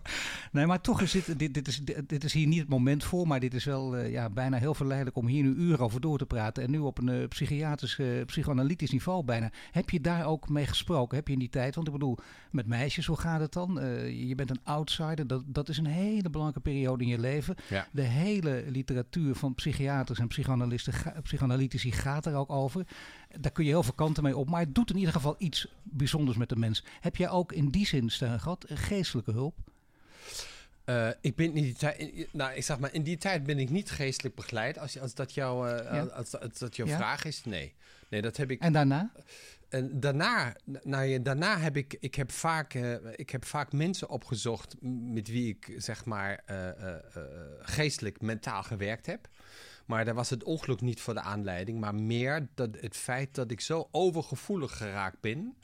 [0.52, 3.28] nee, maar toch is dit, dit, dit, is, dit is hier niet het moment voor,
[3.28, 6.18] maar dit is wel uh, ja, bijna heel verleidelijk om hier nu uren over door
[6.18, 6.64] te praten.
[6.64, 9.52] En nu op een uh, psychiatrisch, uh, psychoanalytisch niveau bijna.
[9.72, 11.18] Heb je daar ook mee gesproken?
[11.18, 11.76] Heb je in die tijd?
[11.76, 12.18] Want ik bedoel,
[12.52, 13.72] met meisjes, hoe gaat het dan?
[14.28, 17.56] je bent een outsider, dat, dat is een hele belangrijke periode in je leven.
[17.70, 17.88] Ja.
[17.92, 22.86] De hele literatuur van psychiaters en psychoanalisten, psychoanalytici gaat er ook over.
[23.40, 25.68] Daar kun je heel veel kanten mee op, maar het doet in ieder geval iets
[25.84, 26.84] bijzonders met de mens.
[27.00, 29.56] Heb jij ook in die zin, Stijn, gehad, geestelijke hulp?
[30.86, 33.70] Uh, ik ben in die tijd, nou, ik zeg maar, in die tijd ben ik
[33.70, 34.78] niet geestelijk begeleid.
[34.78, 36.08] Als, als dat, uh, ja.
[36.14, 36.98] als, als, dat jouw ja.
[36.98, 37.74] vraag is, nee.
[38.10, 38.62] Nee, dat heb ik.
[38.62, 39.12] En daarna?
[39.70, 44.10] En daarna, nou ja, daarna heb ik, ik heb vaak, uh, ik heb vaak mensen
[44.10, 46.44] opgezocht met wie ik zeg maar
[47.60, 49.28] geestelijk, mentaal gewerkt heb.
[49.86, 53.52] Maar daar was het ongeluk niet voor de aanleiding, maar meer dat het feit dat
[53.52, 55.56] ik zo overgevoelig geraakt ben.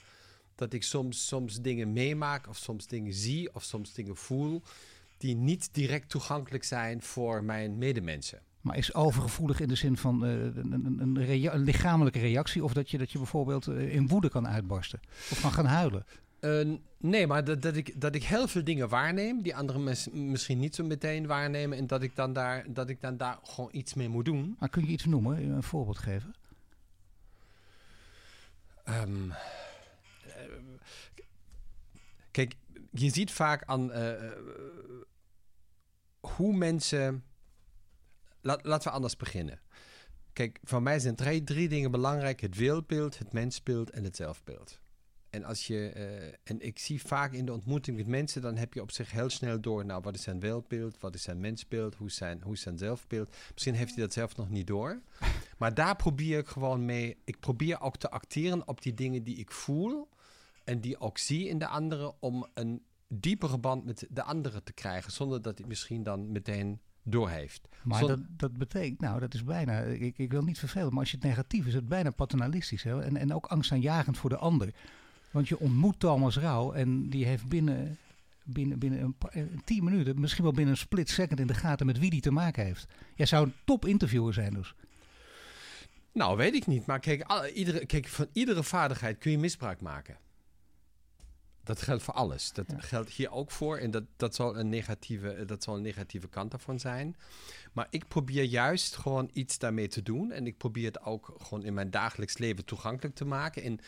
[0.56, 4.62] Dat ik soms, soms dingen meemaak, of soms dingen zie, of soms dingen voel.
[5.18, 8.42] die niet direct toegankelijk zijn voor mijn medemensen.
[8.62, 12.64] Maar is overgevoelig in de zin van uh, een, een, een, lichamelijke reactie?
[12.64, 15.00] Of dat je, dat je bijvoorbeeld uh, in woede kan uitbarsten?
[15.32, 16.06] Of kan gaan huilen?
[16.42, 20.10] Uh, nee, maar dat, dat, ik, dat ik heel veel dingen waarneem die anderen mes,
[20.10, 21.78] misschien niet zo meteen waarnemen.
[21.78, 24.56] En dat ik, dan daar, dat ik dan daar gewoon iets mee moet doen.
[24.60, 26.36] Maar kun je iets noemen, een voorbeeld geven?
[28.90, 29.34] Um, uh,
[32.32, 32.56] kijk,
[32.92, 34.12] je ziet vaak aan uh,
[36.20, 37.24] hoe mensen.
[38.42, 39.60] Laat, laten we anders beginnen.
[40.34, 44.80] Kijk, voor mij zijn drie, drie dingen belangrijk: het wereldbeeld, het mensbeeld en het zelfbeeld.
[45.30, 48.74] En, als je, uh, en ik zie vaak in de ontmoeting met mensen, dan heb
[48.74, 51.96] je op zich heel snel door, nou, wat is zijn wereldbeeld, wat is zijn mensbeeld,
[51.96, 53.36] hoe is zijn, hoe is zijn zelfbeeld.
[53.54, 55.02] Misschien heeft hij dat zelf nog niet door.
[55.58, 57.18] Maar daar probeer ik gewoon mee.
[57.24, 60.10] Ik probeer ook te acteren op die dingen die ik voel.
[60.64, 62.22] En die ook zie in de anderen.
[62.22, 65.12] Om een diepere band met de anderen te krijgen.
[65.12, 67.68] Zonder dat hij misschien dan meteen doorheeft.
[67.84, 71.00] Maar Zon- dat, dat betekent, nou, dat is bijna, ik, ik wil niet vervelen, maar
[71.00, 72.84] als je het negatief is, is het bijna paternalistisch.
[72.84, 73.02] Hè?
[73.02, 74.74] En, en ook angstaanjagend voor de ander.
[75.32, 77.98] Want je ontmoet Thomas Rauw en die heeft binnen,
[78.44, 81.54] binnen, binnen een, pa- eh, tien minuten, misschien wel binnen een split second in de
[81.54, 82.88] gaten met wie die te maken heeft.
[83.16, 84.74] Jij zou een top interviewer zijn dus.
[86.12, 86.86] Nou, weet ik niet.
[86.86, 90.18] Maar kijk, alle- iedere, kijk, van iedere vaardigheid kun je misbruik maken.
[91.64, 92.52] Dat geldt voor alles.
[92.54, 93.78] Dat geldt hier ook voor.
[93.78, 97.16] En dat, dat, zal een negatieve, dat zal een negatieve kant daarvan zijn.
[97.74, 100.32] Maar ik probeer juist gewoon iets daarmee te doen.
[100.32, 103.64] En ik probeer het ook gewoon in mijn dagelijks leven toegankelijk te maken.
[103.64, 103.80] En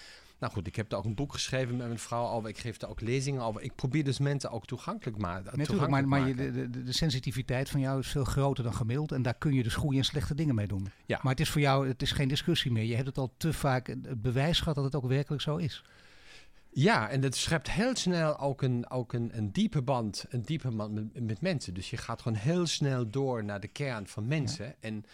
[0.41, 2.49] nou goed, ik heb daar ook een boek geschreven met mijn vrouw over.
[2.49, 3.61] Ik geef daar ook lezingen over.
[3.61, 6.91] Ik probeer dus mensen ook toegankelijk, ma Natuurlijk, maar, toegankelijk maar je, de, de, de
[6.91, 9.11] sensitiviteit van jou is veel groter dan gemiddeld.
[9.11, 10.91] En daar kun je dus goede en slechte dingen mee doen.
[11.05, 11.19] Ja.
[11.21, 12.83] Maar het is voor jou, het is geen discussie meer.
[12.83, 15.83] Je hebt het al te vaak het bewijs gehad dat het ook werkelijk zo is.
[16.69, 20.71] Ja, en dat schept heel snel ook een, ook een, een diepe band, een diepe
[20.71, 21.73] band met, met mensen.
[21.73, 24.75] Dus je gaat gewoon heel snel door naar de kern van mensen.
[24.79, 25.05] En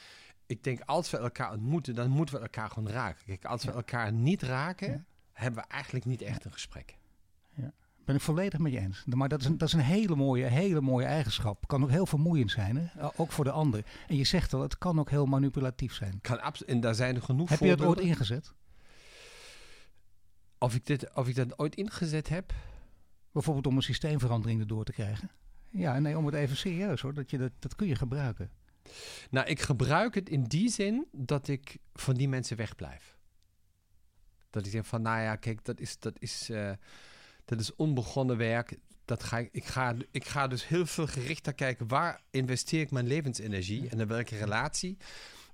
[0.45, 3.25] ik denk, als we elkaar ontmoeten, dan moeten we elkaar gewoon raken.
[3.25, 5.05] Kijk, als we elkaar niet raken,
[5.37, 6.97] hebben we eigenlijk niet echt een gesprek.
[8.07, 9.03] Ben ik volledig met je eens.
[9.05, 11.67] Maar dat is een, dat is een hele, mooie, hele mooie eigenschap.
[11.67, 13.07] Kan ook heel vermoeiend zijn, hè?
[13.15, 13.85] ook voor de ander.
[14.07, 16.19] En je zegt al, het kan ook heel manipulatief zijn.
[16.21, 18.53] Kan en daar zijn er genoeg Heb je dat ooit ingezet?
[20.57, 22.53] Of ik, dit, of ik dat ooit ingezet heb?
[23.31, 25.29] Bijvoorbeeld om een systeemverandering erdoor te krijgen?
[25.69, 27.13] Ja, nee, om het even serieus hoor.
[27.13, 28.49] Dat, je dat, dat kun je gebruiken.
[29.29, 33.16] Nou, ik gebruik het in die zin dat ik van die mensen wegblijf.
[34.57, 36.71] Dat ik zeg van, nou ja, kijk, dat is, dat is, eh,
[37.45, 38.77] dat is onbegonnen werk.
[39.05, 42.91] Dat ga ik, ik, ga, ik ga dus heel veel gerichter kijken, waar investeer ik
[42.91, 44.97] mijn levensenergie en in welke relatie.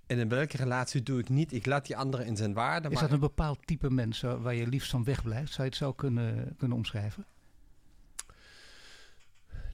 [0.06, 2.90] En in welke relatie doe ik niet, ik laat die andere in zijn waarde.
[2.90, 5.54] Is dat een bepaald type mens eh, waar je liefst van wegblijft?
[5.54, 7.26] Zou je het zo kunnen, kunnen omschrijven?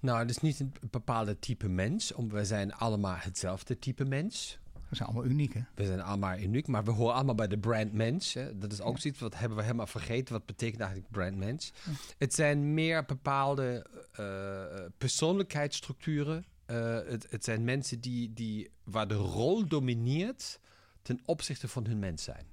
[0.02, 4.60] Nou, het is niet een bepaalde type mens, omdat we zijn allemaal hetzelfde type mens.
[4.90, 5.62] Dat zijn allemaal uniek, hè?
[5.76, 8.34] We zijn allemaal uniek, maar we horen allemaal bij de brand mens.
[8.34, 8.58] Hè.
[8.58, 10.34] Dat is ook zoiets wat hebben we helemaal vergeten.
[10.34, 11.74] Wat betekent eigenlijk brand mens?
[12.18, 16.46] Het zijn meer bepaalde eh, persoonlijkheidsstructuren.
[16.66, 20.60] Eh, het, het zijn mensen die, die, waar de rol domineert
[21.02, 22.46] ten opzichte van hun mens zijn.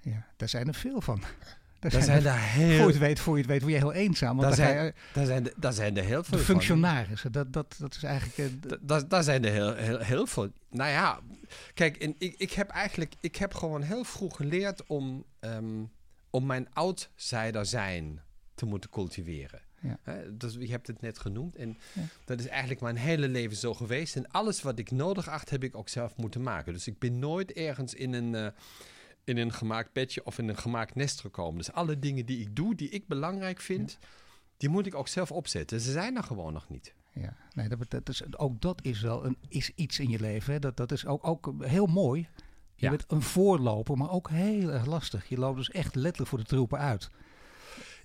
[0.00, 1.22] Ja, daar zijn er veel van.
[1.90, 3.78] Daar Daar zijn er voor je heel, het weet, voor je het weet, word je
[3.78, 4.36] heel eenzaam.
[4.36, 6.54] Want daar zijn, daar zijn, er- daar zijn er heel veel de van.
[6.54, 8.52] functionarissen, dat, dat, dat is eigenlijk...
[8.66, 10.48] eh, Daar, daar zijn er heel, heel, heel veel.
[10.70, 11.20] Nou ja,
[11.74, 15.84] kijk, en ik, ik heb eigenlijk, ik heb gewoon heel vroeg geleerd om, ehm,
[16.30, 18.20] om mijn outsider zijn
[18.54, 19.60] te moeten cultiveren.
[19.80, 19.98] Ja.
[20.32, 21.56] Dus je hebt het net genoemd.
[21.56, 22.02] En Ja.
[22.24, 24.16] dat is eigenlijk mijn hele leven zo geweest.
[24.16, 26.72] En alles wat ik nodig acht, heb ik ook zelf moeten maken.
[26.72, 28.46] Dus ik ben nooit ergens in een, eh,
[29.26, 31.56] in een gemaakt bedje of in een gemaakt nest gekomen.
[31.58, 33.98] Dus alle dingen die ik doe, die ik belangrijk vind,
[34.56, 35.80] die moet ik ook zelf opzetten.
[35.80, 36.94] Ze zijn er gewoon nog niet.
[37.12, 40.52] Ja, nee, dat, dat is, ook dat is wel een, is iets in je leven.
[40.52, 40.58] Hè.
[40.58, 42.20] Dat, dat is ook, ook heel mooi.
[42.74, 42.90] Je Ja.
[42.90, 45.28] bent een voorloper, maar ook heel erg lastig.
[45.28, 47.10] Je loopt dus echt letterlijk voor de troepen uit.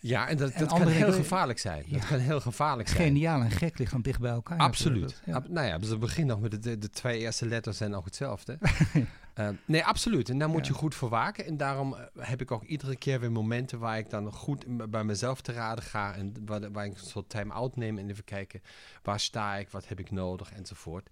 [0.04, 1.84] Ja, en dat, En dat kan heel gevaarlijk zijn.
[1.88, 1.98] Ja.
[1.98, 3.02] Dat kan heel gevaarlijk zijn.
[3.04, 4.58] Geniaal en gek ligt dan dicht bij elkaar.
[4.58, 5.22] Absoluut.
[5.32, 8.06] Ab- nou ja, dus het begint nog met de, de, twee eerste letters zijn ook
[8.06, 8.58] hetzelfde.
[9.34, 10.30] Eh, nee, absoluut.
[10.30, 11.46] En daar moet je goed voor waken.
[11.46, 15.04] En daarom eh, heb ik ook iedere keer weer momenten waar ik dan goed bij
[15.04, 16.14] mezelf te raden ga.
[16.16, 18.62] En waar, waar ik een soort time-out neem en even kijken
[19.04, 21.10] waar sta ik, wat heb ik nodig enzovoort.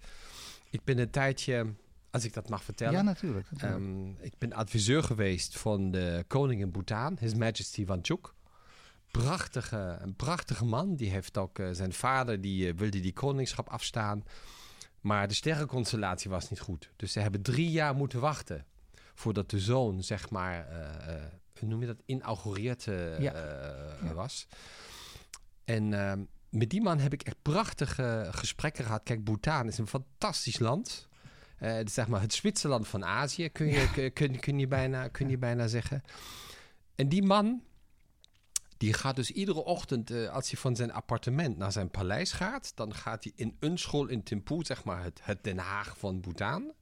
[0.70, 1.66] Ik ben een tijdje,
[2.12, 2.94] als ik dat mag vertellen.
[2.94, 3.52] ja, natuurlijk.
[3.52, 3.82] natuurlijk.
[3.82, 8.34] Ehm, ik ben adviseur geweest van de koning in Bhutan, His Majesty Wangchuk.
[9.12, 10.96] Prachtige, een prachtige man.
[10.96, 14.24] Die heeft ook eh, zijn vader, die eh, wilde die koningschap afstaan.
[15.02, 16.90] Maar de sterrenconstellatie was niet goed.
[16.96, 18.66] Dus ze hebben drie jaar moeten wachten
[19.16, 23.18] voordat de zoon, zeg maar, eh, noem je dat, inaugureerd Ja.
[23.20, 24.14] Ja.
[24.14, 24.48] was.
[25.66, 29.04] En ehm, met die man heb ik echt prachtige gesprekken gehad.
[29.04, 31.08] Kijk, Bhutan is een fantastisch land.
[31.56, 35.08] Het is zeg maar het Zwitserland van Azië, kun je, kun, kun, kun je, bijna,
[35.08, 36.04] kun je bijna zeggen.
[36.96, 37.62] En die man,
[38.80, 42.72] die gaat dus iedere ochtend, eh, als hij van zijn appartement naar zijn paleis gaat,
[42.76, 46.20] dan gaat hij in een school in Thimphu, zeg maar het, het Den Haag van
[46.22, 46.74] Bhutan,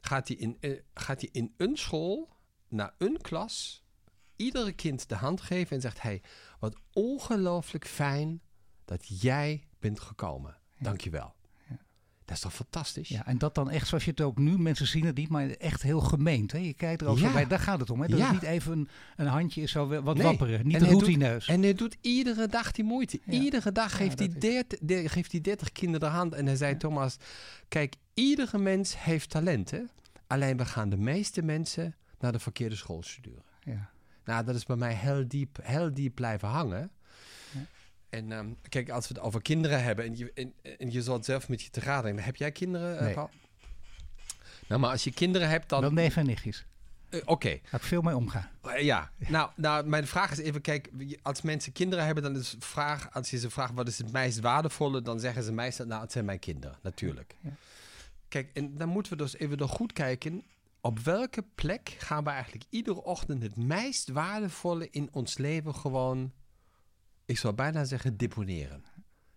[0.00, 2.28] gaat hij, in, eh, gaat hij in een school
[2.68, 3.82] naar een klas
[4.36, 6.22] iedere kind de hand geven en zegt hij,
[6.58, 8.42] wat ongelooflijk fijn
[8.84, 10.58] dat jij bent gekomen.
[10.78, 11.34] Dank je wel.
[12.40, 13.08] Dat is toch fantastisch?
[13.08, 15.48] Ja, en dat dan echt zoals je het ook nu, mensen zien het niet, maar
[15.50, 16.52] echt heel gemeend.
[16.52, 16.58] Hè?
[16.58, 17.26] Je kijkt er ook Ja.
[17.26, 18.00] zo bij, daar gaat het om.
[18.00, 18.08] Hè?
[18.08, 18.24] Dat Ja.
[18.24, 20.22] het niet even een, een handje is zo wat Nee.
[20.26, 21.46] wapperen, niet En hij routineus.
[21.48, 23.20] En hij doet iedere dag die moeite.
[23.24, 23.32] Ja.
[23.40, 26.34] Iedere dag geeft, hij is- 30, de- geeft hij 30 kinderen de hand.
[26.34, 27.16] En hij zei, Thomas,
[27.68, 29.90] kijk, iedere mens heeft talenten.
[30.26, 33.42] Alleen we gaan de meeste mensen naar de verkeerde school sturen.
[33.64, 33.90] Ja.
[34.24, 36.90] Nou, dat is bij mij heel diep, heel diep blijven hangen.
[38.12, 41.24] En ehm, kijk, als we het over kinderen hebben en je, en, en je zult
[41.24, 42.18] zelf met je te raden.
[42.18, 43.14] Heb jij kinderen, eh, Nee.
[43.14, 43.30] Paul?
[44.68, 45.80] Nou, maar als je kinderen hebt, dan...
[45.80, 46.64] Wel neef en nichtjes.
[47.08, 48.48] eh, Oké, Daar ik veel mee omgaan.
[48.62, 50.90] Eh, Ja, nou, nou, mijn vraag is even, kijk,
[51.22, 54.12] als mensen kinderen hebben, dan is de vraag, als je ze vraagt wat is het
[54.12, 57.34] meest waardevolle, dan zeggen ze meestal, nou, het zijn mijn kinderen, natuurlijk.
[57.40, 57.50] Ja.
[58.28, 60.42] Kijk, en dan moeten we dus even nog goed kijken,
[60.80, 66.32] op welke plek gaan we eigenlijk iedere ochtend het meest waardevolle in ons leven gewoon,
[67.32, 68.84] ik zou bijna zeggen, deponeren.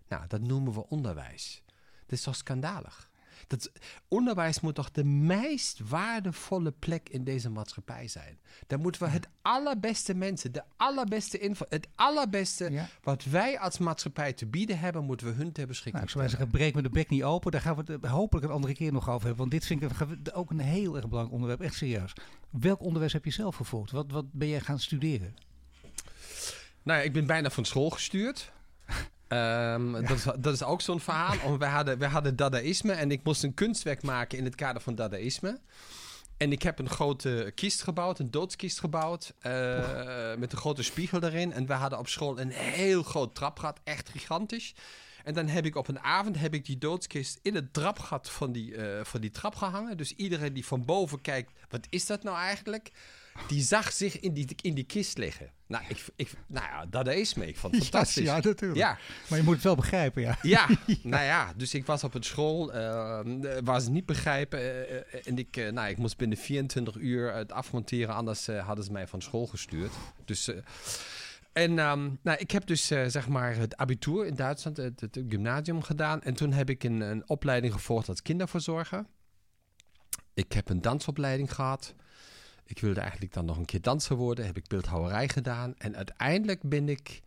[0.07, 1.63] Nou, dat noemen we onderwijs.
[1.99, 3.09] Dat is toch schandalig?
[3.47, 3.71] Dat,
[4.07, 8.39] onderwijs moet toch de meest waardevolle plek in deze maatschappij zijn.
[8.67, 12.87] Daar moeten we het allerbeste mensen, de allerbeste info, het allerbeste Ja.
[13.01, 16.23] wat wij als maatschappij te bieden hebben, moeten we hun ter Nou, beschikking ik zou
[16.23, 16.47] wij stellen.
[16.51, 17.51] zeggen, breek me de bek niet open.
[17.51, 19.37] Daar gaan we het eh, hopelijk een andere keer nog over hebben.
[19.37, 21.61] Want dit vind ik ook een heel erg belangrijk onderwerp.
[21.61, 22.13] Echt serieus.
[22.49, 23.91] Welk onderwijs heb je zelf gevolgd?
[23.91, 25.33] Wat, wat ben jij gaan studeren?
[26.85, 28.51] Nou ja, ik ben bijna van school gestuurd.
[29.27, 31.37] Ehm, dat, is, dat is ook zo'n verhaal.
[31.43, 34.81] Want wij hadden, wij hadden dadaïsme en ik moest een kunstwerk maken in het kader
[34.81, 35.59] van dadaïsme.
[36.37, 41.23] En ik heb een grote kist gebouwd, een doodskist gebouwd, eh, met een grote spiegel
[41.23, 41.53] erin.
[41.53, 44.75] En we hadden op school een heel groot trapgat, echt gigantisch.
[45.23, 48.51] En dan heb ik op een avond heb ik die doodskist in het trapgat van
[48.51, 49.97] die, eh, van die trap gehangen.
[49.97, 52.91] Dus iedereen die van boven kijkt, wat is dat nou eigenlijk?
[53.47, 55.51] Die zag zich in die, in die kist liggen.
[55.67, 57.47] Nou, ik, ik, nou ja, dat is me.
[57.47, 58.23] Ik vond het fantastisch.
[58.23, 58.75] Ja, natuurlijk.
[58.75, 58.97] Ja,
[59.29, 60.37] Maar je moet het wel begrijpen, ja.
[60.41, 60.67] ja,
[61.03, 63.19] nou ja, dus ik was op het school, eh,
[63.63, 64.59] waar ze niet begrijpen.
[64.59, 68.91] eh, eh, en ik, nou, ik moest binnen 24 uur het afmonteren, anders hadden ze
[68.91, 69.91] mij van school gestuurd.
[70.25, 70.51] Dus,
[71.53, 75.81] en ehm, nou, ik heb dus zeg maar het abitur in Duitsland, het, het gymnasium
[75.81, 76.21] gedaan.
[76.21, 79.05] En toen heb ik een, een opleiding gevolgd als kinderverzorger.
[80.33, 81.93] Ik heb een dansopleiding gehad.
[82.65, 84.45] Ik wilde eigenlijk dan nog een keer danser worden.
[84.45, 85.73] Heb ik beeldhouwerij gedaan.
[85.77, 87.21] En uiteindelijk ben ik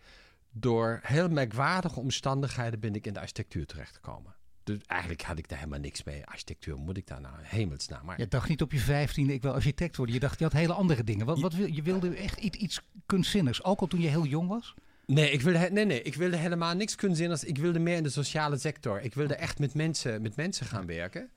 [0.51, 4.37] door heel merkwaardige omstandigheden ben ik in de architectuur terechtgekomen.
[4.64, 6.27] Dus eigenlijk had ik daar helemaal niks mee.
[6.27, 8.05] Architectuur, moet ik daar nou hemelsnaam.
[8.05, 10.14] Maar Je dacht niet op je vijftiende, ik wil architect worden.
[10.14, 11.27] Je dacht, je had hele andere dingen.
[11.27, 13.64] Wat, wat wil, je wilde echt iets, iets kunstzinnigs.
[13.64, 14.74] Ook al toen je heel jong was.
[15.07, 17.44] Nee, ik wilde, nee, nee, ik wilde helemaal niks kunstzinnigs.
[17.44, 19.01] Ik wilde meer in de sociale sector.
[19.01, 21.31] Ik wilde echt met mensen, met mensen gaan werken.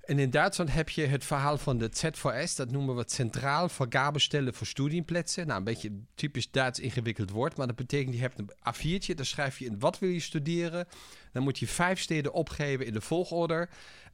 [0.00, 4.54] En in Duitsland heb je het verhaal van de ZVS, dat noemen we Centraal Vergabestellen
[4.54, 5.44] voor Studienplätze.
[5.44, 9.26] Nou, een beetje typisch Duits ingewikkeld woord, maar dat betekent je hebt een A4'tje, daar
[9.26, 10.86] schrijf je in wat wil je studeren.
[11.32, 13.68] Dan moet je vijf steden opgeven in de volgorde.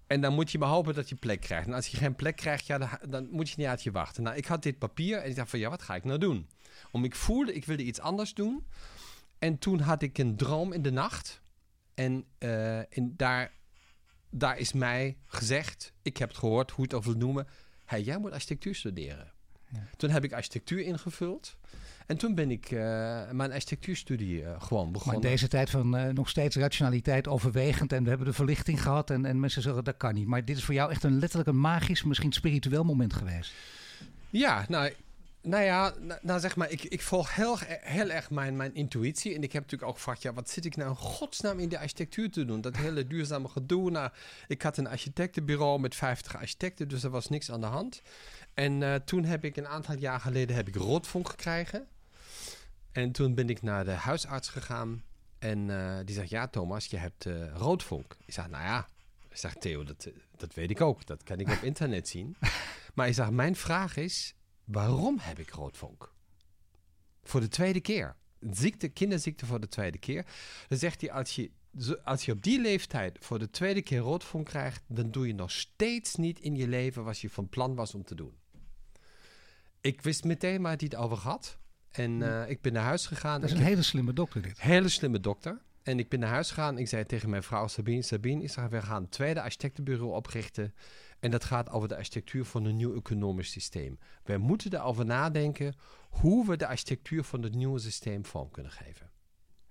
[0.07, 1.66] En dan moet je maar hopen dat je plek krijgt.
[1.66, 4.22] En als je geen plek krijgt, ja, dan, dan moet je niet uit je wachten.
[4.22, 6.49] Nou, ik had dit papier en ik dacht van, ja, wat ga ik nou doen?
[6.90, 8.66] Om ik voelde, ik wilde iets anders doen.
[9.38, 11.40] En toen had ik een droom in de nacht.
[11.94, 13.53] En eh, in, daar,
[14.38, 17.46] daar is mij gezegd, ik heb het gehoord, hoe je het ook wil noemen.
[17.85, 19.35] Hey, jij moet architectuur studeren.
[19.96, 21.57] Toen heb ik architectuur ingevuld.
[22.07, 22.79] En toen ben ik eh,
[23.31, 25.22] mijn architectuurstudie eh, gewoon Maar begonnen.
[25.22, 27.92] in deze tijd van eh, nog steeds rationaliteit overwegend.
[27.92, 29.11] En we hebben de verlichting gehad.
[29.11, 30.27] En, en mensen zeggen dat kan niet.
[30.27, 33.53] Maar dit is voor jou echt een letterlijk een magisch, misschien spiritueel moment geweest.
[34.31, 34.92] Ja, nou,
[35.47, 39.35] nou ja, nou, zeg maar, ik, ik volg heel, heel erg mijn, mijn intuïtie.
[39.35, 41.79] En ik heb natuurlijk ook gevraagd, ja, wat zit ik nou in godsnaam in de
[41.79, 42.61] architectuur te doen?
[42.61, 43.91] Dat hele duurzame gedoe.
[43.91, 44.11] Nou,
[44.47, 48.03] ik had een architectenbureau met 50 architecten, dus er was niks aan de hand.
[48.55, 51.87] En eh, toen heb ik een aantal jaar geleden heb ik roodvonk gekregen.
[52.93, 55.03] En toen ben ik naar de huisarts gegaan.
[55.39, 58.17] En eh, die zegt, ja Thomas, je hebt eh, roodvonk.
[58.25, 58.89] Ik zeg, nou ja.
[59.31, 61.07] Ik zeg, Theo, dat, dat weet ik ook.
[61.07, 62.37] Dat kan ik op internet zien.
[62.95, 64.36] Maar ik zeg, mijn vraag is,
[64.66, 66.12] waarom heb ik roodvonk?
[67.22, 68.16] Voor de tweede keer.
[68.40, 70.26] Ziekte, kinderziekte voor de tweede keer.
[70.68, 71.50] Dan zegt hij, als je,
[72.05, 75.50] als je op die leeftijd voor de tweede keer roodvonk krijgt, dan doe je nog
[75.50, 78.35] steeds niet in je leven wat je van plan was om te doen.
[79.81, 81.59] Ik wist meteen waar hij het over had.
[81.90, 83.40] En eh, ik ben naar huis gegaan.
[83.40, 84.61] Dat is een hele slimme dokter dit.
[84.61, 85.61] Hele slimme dokter.
[85.83, 86.79] En ik ben naar huis gegaan.
[86.79, 90.74] Ik zei tegen mijn vrouw Sabine, Sabine, ik zeg, we gaan een tweede architectenbureau oprichten.
[91.27, 93.99] En dat gaat over de architectuur van een nieuw economisch systeem.
[94.25, 95.75] Wij moeten erover nadenken
[96.11, 99.11] hoe we de architectuur van het nieuwe systeem vorm kunnen geven.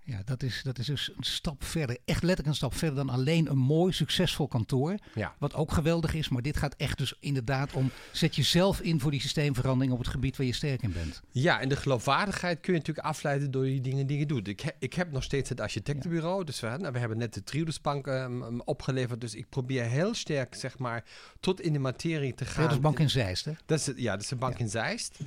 [0.08, 1.98] Ja, dat is, dat is dus een stap verder.
[2.04, 4.94] Echt letterlijk een stap verder dan alleen een mooi, succesvol kantoor.
[5.14, 5.34] Ja.
[5.38, 6.28] Wat ook geweldig is.
[6.28, 7.90] Maar dit gaat echt dus inderdaad om...
[8.12, 11.20] Zet jezelf in voor die systeemverandering op het gebied waar je sterk in bent.
[11.30, 14.48] Ja, en de geloofwaardigheid kun je natuurlijk afleiden door die dingen die je doet.
[14.48, 16.44] Ik, he- ik heb nog steeds het architectenbureau.
[16.44, 19.20] Dus we, nou, we hebben net de Triodusbank ehm, opgeleverd.
[19.20, 21.04] Dus ik probeer heel sterk, zeg maar,
[21.40, 22.80] tot in de materie te gaan.
[22.80, 23.52] Bank in Zeist, hè?
[23.66, 25.18] Dat is, ja, dat is een bank in Zeist.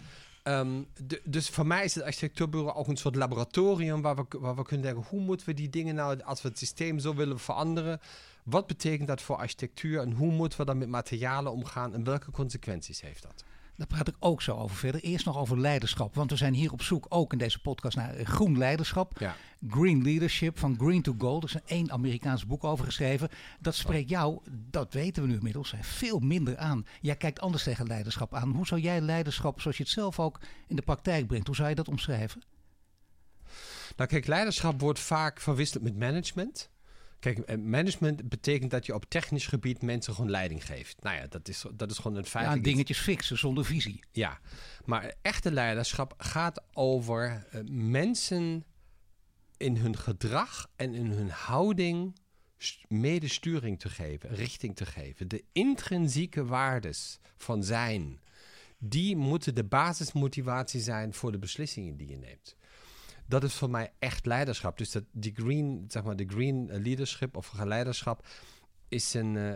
[0.50, 0.84] Ehm,
[1.24, 4.86] dus voor mij is het architectuurbureau ook een soort laboratorium waar we, waar we kunnen
[4.86, 8.00] denken, hoe moeten we die dingen nou, als we het systeem zo willen veranderen,
[8.44, 12.32] wat betekent dat voor architectuur en hoe moeten we dan met materialen omgaan en welke
[12.32, 13.44] consequenties heeft dat?
[13.80, 15.02] Daar praat ik ook zo over verder.
[15.02, 16.16] Eerst nog over leiderschap.
[16.16, 19.20] Want we zijn hier op zoek, ook in deze podcast, naar eh, groen leiderschap.
[19.20, 19.36] Ja.
[19.70, 21.44] Green Leadership van Green to Gold.
[21.44, 23.30] Er is een één Amerikaans boek over geschreven.
[23.60, 26.86] Dat spreekt jou, dat weten we nu inmiddels, veel minder aan.
[27.02, 28.52] Jij kijkt anders tegen leiderschap aan.
[28.52, 31.70] Hoe zou jij leiderschap, zoals je het zelf ook in de praktijk brengt, hoe zou
[31.70, 32.42] je dat omschrijven?
[33.98, 36.70] Nou kijk, leiderschap wordt vaak verwisseld met management.
[37.20, 41.04] Kijk, eh, management betekent dat je op technisch gebied mensen gewoon leiding geeft.
[41.04, 42.46] Nou ja, dat is, dat is gewoon een feit.
[42.46, 44.04] Ja, dingetjes fixen zonder visie.
[44.12, 44.40] Ja,
[44.86, 48.66] maar echte leiderschap gaat over uh, mensen
[49.58, 52.16] in hun gedrag en in hun houding
[52.88, 55.28] medesturing te geven, richting te geven.
[55.28, 58.20] De intrinsieke waardes van zijn,
[58.78, 62.58] die moeten de basismotivatie zijn voor de beslissingen die je neemt
[63.30, 64.78] dat is voor mij echt leiderschap.
[64.78, 68.26] Dus dat, die green, zeg maar, de green leadership of leiderschap
[68.88, 69.56] is een uh,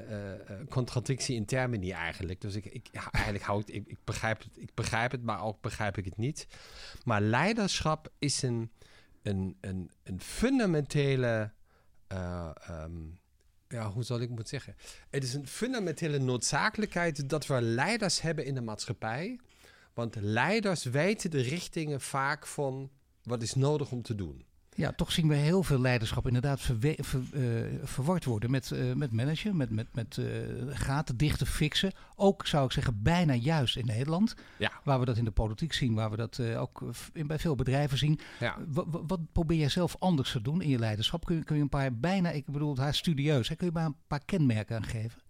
[0.70, 2.42] contradictie in termen niet eigenlijk.
[2.42, 5.98] Dus ik, ik eigenlijk hou ik, ik, begrijp het, ik begrijp het, maar ook begrijp
[5.98, 6.48] ik het niet.
[7.04, 8.72] Maar leiderschap is een,
[9.22, 11.52] een, een, een fundamentele.
[12.08, 12.92] Ehm,
[13.68, 14.76] ja, hoe zal ik het zeggen?
[15.10, 19.40] Het is een fundamentele noodzakelijkheid dat we leiders hebben in de maatschappij.
[19.94, 22.90] Want leiders weten de richtingen vaak van
[23.24, 24.46] wat is nodig om te doen.
[24.76, 26.96] Ja, toch zien we heel veel leiderschap inderdaad ver,
[27.34, 30.28] uh, verward worden met, uh, met managen, met, met, met uh,
[30.70, 31.92] gaten dichten, fixen.
[32.16, 34.72] Ook zou ik zeggen bijna juist in Nederland, ja.
[34.84, 37.98] waar we dat in de politiek zien, waar we dat ook in, bij veel bedrijven
[37.98, 38.20] zien.
[38.40, 38.58] Ja.
[39.08, 41.26] wat probeer jij zelf anders te doen in je leiderschap?
[41.26, 43.56] Kun je, kun je een paar bijna, ik bedoel het haar studieus, hè?
[43.56, 45.22] kun je maar een paar kenmerken aangeven?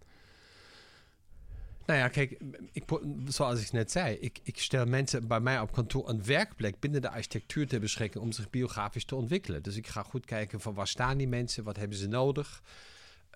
[1.86, 2.38] Nou ja, kijk,
[2.72, 2.84] ik,
[3.28, 7.02] zoals ik net zei, ik, ik stel mensen bij mij op kantoor een werkplek binnen
[7.02, 9.62] de architectuur ter beschikking om zich biografisch te ontwikkelen.
[9.62, 12.62] Dus ik ga goed kijken van waar staan die mensen, wat hebben ze nodig.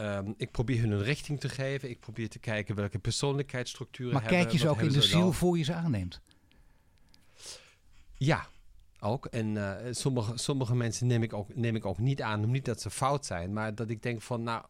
[0.00, 1.90] Um, ik probeer hun een richting te geven.
[1.90, 4.38] Ik probeer te kijken welke persoonlijkheidsstructuren maar hebben.
[4.38, 6.20] Maar kijk je ze ook in de ziel voor je ze aanneemt?
[8.14, 8.46] Ja,
[9.00, 9.26] ook.
[9.26, 12.50] En uh, sommige, sommige mensen neem ik, ook, neem ik ook niet aan.
[12.50, 14.64] Niet dat ze fout zijn, maar dat ik denk van, nou,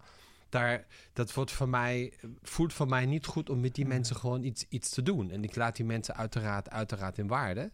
[0.48, 4.42] daar, dat wordt voor mij, voelt voor mij niet goed om met die mensen gewoon
[4.42, 5.30] iets, iets te doen.
[5.30, 7.70] En ik laat die mensen uiteraard, uiteraard in waarde.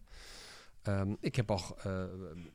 [0.87, 2.03] Um, ik, heb ook, uh,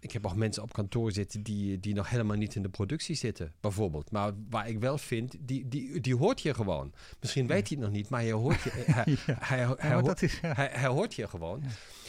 [0.01, 3.15] ik heb ook mensen op kantoor zitten die, die nog helemaal niet in de productie
[3.15, 4.11] zitten, bijvoorbeeld.
[4.11, 6.93] Maar waar ik wel vind, die, die, die hoort je gewoon.
[7.21, 9.37] Misschien weet hij het nog niet, maar je hoort je, hij, ja.
[9.39, 10.55] hij, hij, hij, is, ja.
[10.55, 11.63] hij, hoort je gewoon.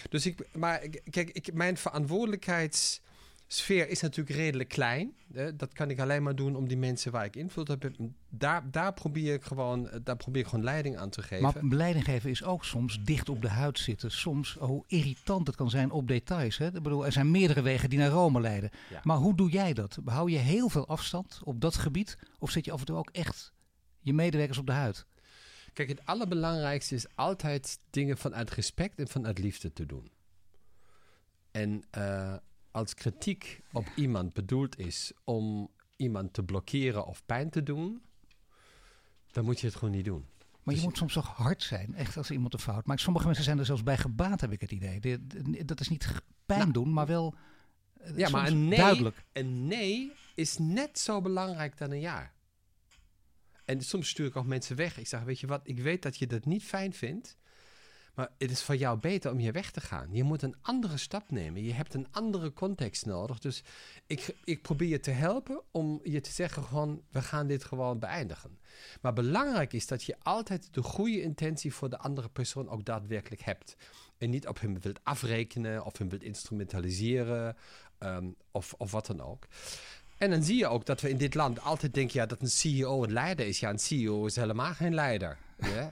[0.09, 3.01] Dus ik, maar kijk, ik, mijn verantwoordelijkheids
[3.53, 5.13] sfeer is natuurlijk redelijk klein.
[5.55, 7.91] Dat kan ik alleen maar doen om die mensen waar ik invloed heb.
[8.29, 11.43] Daar, daar, probeer ik gewoon, daar probeer ik gewoon leiding aan te geven.
[11.43, 14.11] Maar leiding geven is ook soms dicht op de huid zitten.
[14.11, 16.57] Soms hoe irritant het kan zijn op details.
[16.57, 16.65] Hè?
[16.65, 18.69] Ik bedoel, er zijn meerdere wegen die naar Rome leiden.
[18.89, 18.99] Ja.
[19.03, 19.97] Maar hoe doe jij dat?
[20.05, 22.17] Hou je heel veel afstand op dat gebied?
[22.39, 23.53] Of zit je af en toe ook echt
[23.99, 25.05] je medewerkers op de huid?
[25.73, 30.11] Kijk, het allerbelangrijkste is altijd dingen vanuit respect en vanuit liefde te doen.
[31.51, 32.35] En uh,
[32.71, 38.01] als kritiek op iemand bedoeld is om iemand te blokkeren of pijn te doen,
[39.31, 40.25] dan moet je het gewoon niet doen.
[40.39, 43.01] Maar je dus moet soms toch hard zijn, echt als iemand een fout maakt.
[43.01, 45.19] Sommige mensen zijn er zelfs bij gebaat, heb ik het idee.
[45.65, 47.35] dat is niet pijn nou, doen, maar wel
[48.03, 49.25] eh, ja, maar een nee, duidelijk.
[49.33, 52.31] Een nee is net zo belangrijk dan een ja.
[53.65, 54.97] En soms stuur ik ook mensen weg.
[54.97, 57.37] Ik zeg, weet je wat, ik weet dat je dat niet fijn vindt.
[58.13, 60.09] Maar het is voor jou beter om hier weg te gaan.
[60.11, 61.63] Je moet een andere stap nemen.
[61.63, 63.39] Je hebt een andere context nodig.
[63.39, 63.63] Dus
[64.07, 67.99] ik, ik probeer je te helpen om je te zeggen gewoon, we gaan dit gewoon
[67.99, 68.59] beëindigen.
[69.01, 73.41] Maar belangrijk is dat je altijd de goede intentie voor de andere persoon ook daadwerkelijk
[73.41, 73.75] hebt.
[74.17, 77.55] En niet op hem wilt afrekenen of hem wilt instrumentaliseren
[77.99, 79.47] um, of, of wat dan ook.
[80.17, 82.49] En dan zie je ook dat we in dit land altijd denken ja, dat een
[82.49, 83.59] CEO een leider is.
[83.59, 85.37] Ja, een CEO is helemaal geen leider.
[85.57, 85.91] Ja?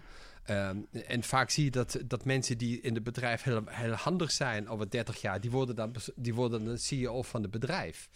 [0.50, 4.32] Um, en vaak zie je dat, dat mensen die in het bedrijf heel, heel handig
[4.32, 8.10] zijn over 30 jaar, die worden dan die worden de CEO van het bedrijf.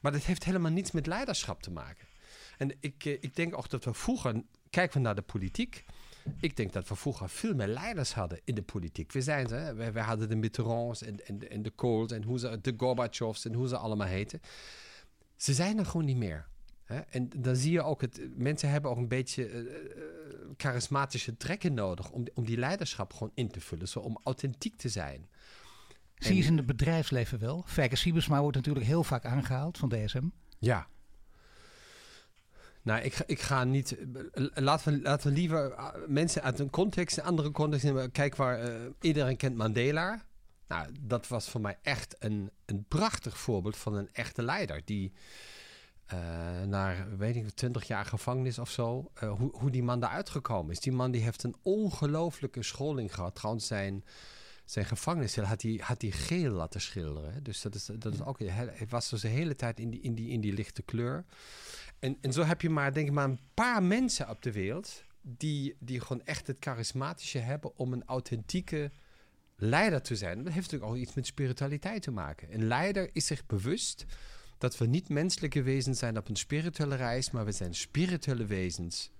[0.00, 2.06] Maar dat heeft helemaal niets met leiderschap te maken.
[2.58, 5.84] En ik, eh, ik denk ook dat we vroeger, kijken we naar de politiek.
[6.40, 9.12] Ik denk dat we vroeger veel meer leiders hadden in de politiek.
[9.12, 12.38] We zijn ze, we, we hadden de Mitterrands en, en, en de Kohls en hoe
[12.38, 14.40] ze, de Gorbachevs en hoe ze allemaal heten.
[15.36, 16.46] Ze zijn er gewoon niet meer.
[16.92, 17.00] Hè?
[17.00, 19.72] En dan zie je ook, het, mensen hebben ook een beetje uh,
[20.56, 23.88] charismatische trekken nodig om, om die leiderschap gewoon in te vullen.
[23.88, 25.28] Zo om authentiek te zijn.
[26.18, 27.64] Zie je ze in het bedrijfsleven wel?
[27.66, 30.24] Fergus Siebesma wordt natuurlijk heel vaak aangehaald van DSM.
[30.58, 30.86] Ja.
[32.82, 33.96] Nou, ik, ik ga niet.
[34.54, 35.74] Laten we, laten we liever
[36.06, 38.12] mensen uit een context, een andere context nemen.
[38.12, 40.22] Kijk waar uh, iedereen kent Mandela.
[40.68, 44.82] Nou, dat was voor mij echt een, een prachtig voorbeeld van een echte leider.
[44.84, 45.12] Die
[46.12, 50.30] uh, naar, weet ik, 20 jaar gevangenis of zo, uh, hoe, hoe die man daaruit
[50.30, 50.80] gekomen is.
[50.80, 53.34] Die man die heeft een ongelooflijke scholing gehad.
[53.34, 54.04] Trouwens, zijn,
[54.64, 57.42] zijn gevangenis had hij, had hij geel laten schilderen.
[57.42, 60.14] Dus dat is, dat is ook, hij was dus de hele tijd in die, in
[60.14, 61.24] die, in die lichte kleur.
[61.98, 65.04] En, en zo heb je maar, denk ik, maar een paar mensen op de wereld
[65.20, 68.90] die, die gewoon echt het charismatische hebben om een authentieke
[69.56, 70.44] leider te zijn.
[70.44, 72.54] Dat heeft natuurlijk ook iets met spiritualiteit te maken.
[72.54, 74.04] Een leider is zich bewust
[74.62, 79.10] dat we niet menselijke wezens zijn op een spirituele reis, maar we zijn spirituele wezens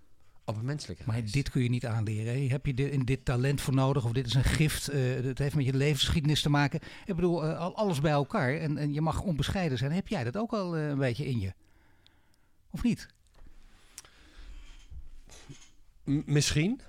[0.44, 1.22] op een menselijke reis.
[1.22, 2.48] Maar dit kun je niet aanleren.
[2.48, 4.92] Heb je dit, in dit talent voor nodig of dit is een gift?
[4.92, 6.80] Uh, het heeft met je levensgeschiedenis te maken.
[7.06, 9.92] Ik bedoel, uh, alles bij elkaar en, en je mag onbescheiden zijn.
[9.92, 11.52] Heb jij dat ook al uh, een beetje in je?
[12.70, 13.06] Of niet?
[16.04, 16.80] M misschien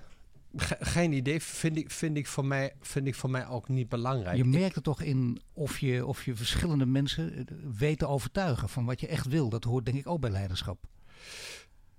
[0.80, 4.36] geen idee, vind ik, vind, ik voor mij, vind ik voor mij ook niet belangrijk.
[4.36, 7.44] Je merkt het toch in of je, of je verschillende mensen eh,
[7.78, 9.48] weet te overtuigen van wat je echt wil.
[9.48, 10.78] Dat hoort denk ik ook bij leiderschap.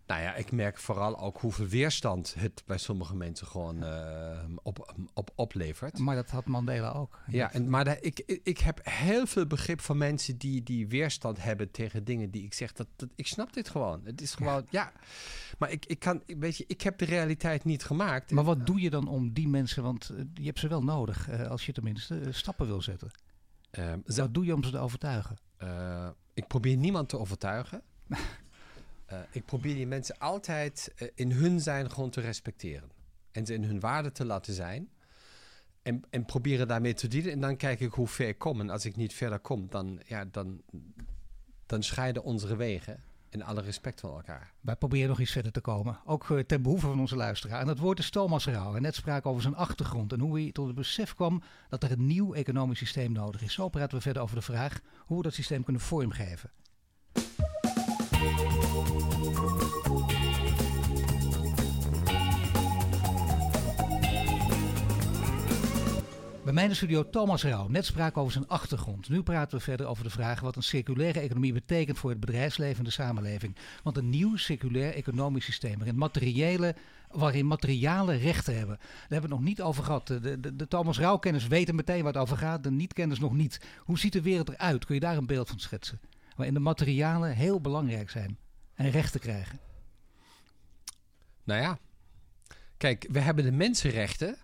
[0.07, 4.95] Nou ja, ik merk vooral ook hoeveel weerstand het bij sommige mensen gewoon uh, op,
[5.13, 5.97] op, oplevert.
[5.97, 7.19] Maar dat had Mandela ook.
[7.27, 11.71] Ja, en, maar ik, ik heb heel veel begrip van mensen die, die weerstand hebben
[11.71, 12.71] tegen dingen die ik zeg.
[12.71, 14.01] Dat, dat, ik snap dit gewoon.
[14.03, 14.91] Het is gewoon, ja.
[15.57, 18.31] Maar ik, ik kan, weet je, ik heb de realiteit niet gemaakt.
[18.31, 21.29] Maar wat doe je dan om die mensen, want uh, je hebt ze wel nodig
[21.29, 23.11] uh, als je tenminste stappen wil zetten.
[23.71, 25.37] Ehm, wat doe je om ze te overtuigen?
[26.33, 27.81] ik probeer niemand te overtuigen.
[29.13, 32.91] Uh, ik probeer die mensen altijd uh, in hun zijn gewoon te respecteren.
[33.31, 34.89] En ze in hun waarde te laten zijn.
[35.81, 37.31] En, en proberen daarmee te dienen.
[37.31, 38.59] En dan kijk ik hoe ver ik kom.
[38.59, 40.61] En als ik niet verder kom, dan, ja, dan,
[41.65, 43.03] dan scheiden onze wegen.
[43.29, 44.53] In alle respect van elkaar.
[44.61, 45.99] Wij proberen nog iets verder te komen.
[46.05, 47.59] Ook uh, ten behoeve van onze luisteraar.
[47.59, 48.75] En dat woord is Thomas Rauw.
[48.75, 50.13] En net spraken over zijn achtergrond.
[50.13, 53.53] En hoe hij tot het besef kwam dat er een nieuw economisch systeem nodig is.
[53.53, 56.51] Zo praten we verder over de vraag hoe we dat systeem kunnen vormgeven.
[66.43, 67.67] Bij mij in studio Thomas Rauw.
[67.67, 69.09] Net spraken over zijn achtergrond.
[69.09, 72.77] Nu praten we verder over de vraag wat een circulaire economie betekent voor het bedrijfsleven
[72.77, 73.55] en de samenleving.
[73.83, 76.75] Want een nieuw circulair economisch systeem waarin materiële
[77.11, 78.77] waarin materialen rechten hebben.
[78.77, 80.07] Daar hebben we het nog niet over gehad.
[80.07, 83.61] De, de, de Thomas Rauw-kenners weten meteen waar het over gaat, de niet-kenners nog niet.
[83.79, 84.85] Hoe ziet de wereld eruit?
[84.85, 85.99] Kun je daar een beeld van schetsen?
[86.35, 88.37] Waarin de materialen heel belangrijk zijn
[88.73, 89.59] en rechten krijgen.
[91.43, 91.79] Nou ja,
[92.77, 94.37] kijk, we hebben de mensenrechten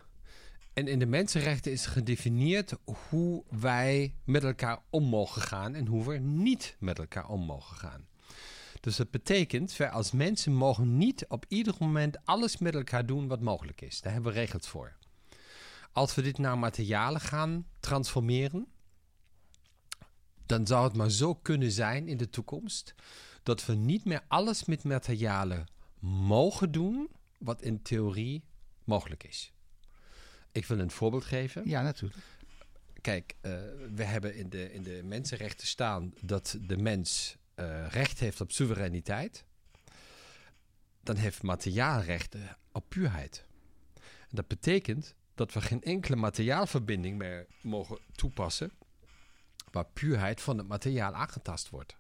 [0.74, 2.74] en in de mensenrechten is gedefinieerd
[3.10, 7.78] hoe wij met elkaar om mogen gaan en hoe we niet met elkaar om mogen
[7.78, 8.08] gaan.
[8.80, 13.28] Dus dat betekent, wij als mensen mogen niet op ieder moment alles met elkaar doen
[13.28, 14.02] wat mogelijk is.
[14.02, 14.94] Daar hebben we regels voor.
[15.92, 18.68] Als we dit naar materialen gaan transformeren,
[20.52, 22.96] dan zou het maar zo kunnen zijn in de toekomst
[23.44, 25.66] dat we niet meer alles met materialen
[26.00, 28.44] mogen doen wat in theorie
[28.84, 29.54] mogelijk is.
[30.52, 31.70] Ik wil een voorbeeld geven.
[31.70, 32.20] Ja, natuurlijk.
[33.02, 33.52] Kijk, uh,
[33.94, 38.52] we hebben in de, in de mensenrechten staan dat de mens uh, recht heeft op
[38.52, 39.46] soevereiniteit.
[41.04, 43.46] Dan heeft materiaalrechten op puurheid.
[44.00, 48.72] En dat betekent dat we geen enkele materiaalverbinding meer mogen toepassen
[49.72, 51.96] waar puurheid van het materiaal aangetast wordt.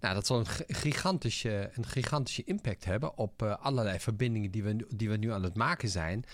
[0.00, 4.86] Nou, dat zal een gigantische, een gigantische impact hebben op uh, allerlei verbindingen die we,
[4.96, 6.24] die we nu aan het maken zijn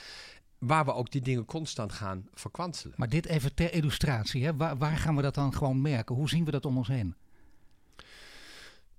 [0.59, 2.95] waar we ook die dingen constant gaan verkwanselen.
[2.97, 4.57] Maar dit even ter illustratie, hè?
[4.57, 6.14] Waar, waar gaan we dat dan gewoon merken?
[6.14, 7.14] Hoe zien we dat om ons heen?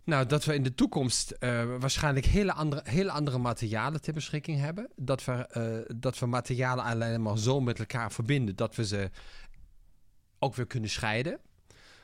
[0.04, 4.60] Nou, dat we in de toekomst uh, waarschijnlijk hele andere, hele andere materialen ter beschikking
[4.60, 4.90] hebben.
[4.96, 5.50] Dat we,
[5.90, 9.10] uh, dat we materialen alleen maar zo met elkaar verbinden dat we ze
[10.44, 11.40] ook weer kunnen scheiden.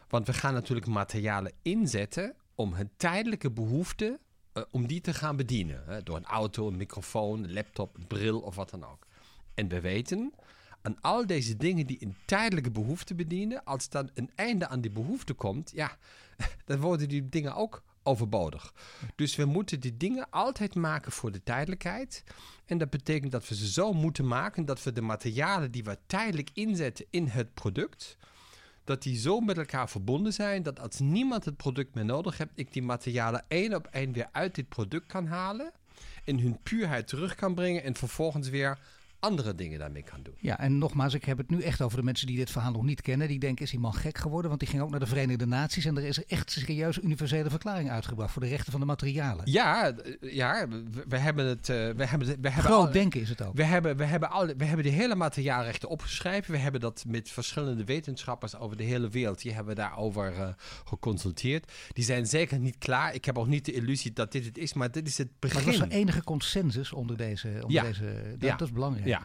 [0.08, 4.20] Want we gaan natuurlijk materialen inzetten om hun tijdelijke behoefte,
[4.54, 5.84] uh, om die te gaan bedienen.
[5.86, 6.04] Hè?
[6.04, 9.08] Door een auto, een microfoon, een laptop, een bril of wat dan ook.
[9.54, 10.34] En we weten,
[10.82, 14.92] aan al deze dingen die een tijdelijke behoefte bedienen, als dan een einde aan die
[14.92, 15.98] behoefte komt, ja,
[16.66, 18.74] dan worden die dingen ook overbodig.
[19.16, 22.24] Dus we moeten die dingen altijd maken voor de tijdelijkheid.
[22.66, 25.98] En dat betekent dat we ze zo moeten maken dat we de materialen die we
[26.06, 28.18] tijdelijk inzetten in het product,
[28.84, 32.52] dat die zo met elkaar verbonden zijn dat als niemand het product meer nodig heeft,
[32.56, 35.72] ik die materialen één op één weer uit dit product kan halen,
[36.24, 38.80] in hun puurheid terug kan brengen en vervolgens weer
[39.20, 40.34] andere dingen daarmee kan doen.
[40.38, 42.84] Ja, en nogmaals, ik heb het nu echt over de mensen die dit verhaal nog
[42.84, 43.28] niet kennen.
[43.28, 44.48] Die denken, is die man gek geworden?
[44.48, 47.90] Want die ging ook naar de Verenigde Naties en er is echt serieus universele verklaring
[47.90, 49.52] uitgebracht voor de rechten van de materialen.
[49.52, 51.70] Ja, ja we, we hebben het.
[51.70, 53.56] Uh, we hebben, we hebben Groot al, denken is het ook.
[53.56, 56.52] We hebben, we, hebben al, we hebben de hele materiaalrechten opgeschreven.
[56.52, 59.42] We hebben dat met verschillende wetenschappers over de hele wereld.
[59.42, 60.48] Die hebben daarover uh,
[60.86, 61.72] geconsulteerd.
[61.94, 63.14] Die zijn zeker niet klaar.
[63.14, 65.64] Ik heb ook niet de illusie dat dit het is, maar dit is het begin.
[65.64, 67.48] Maar was er enige consensus onder deze.
[67.48, 67.84] Onder ja.
[67.84, 68.56] deze dat, ja.
[68.56, 69.08] dat is belangrijk.
[69.08, 69.17] Ja.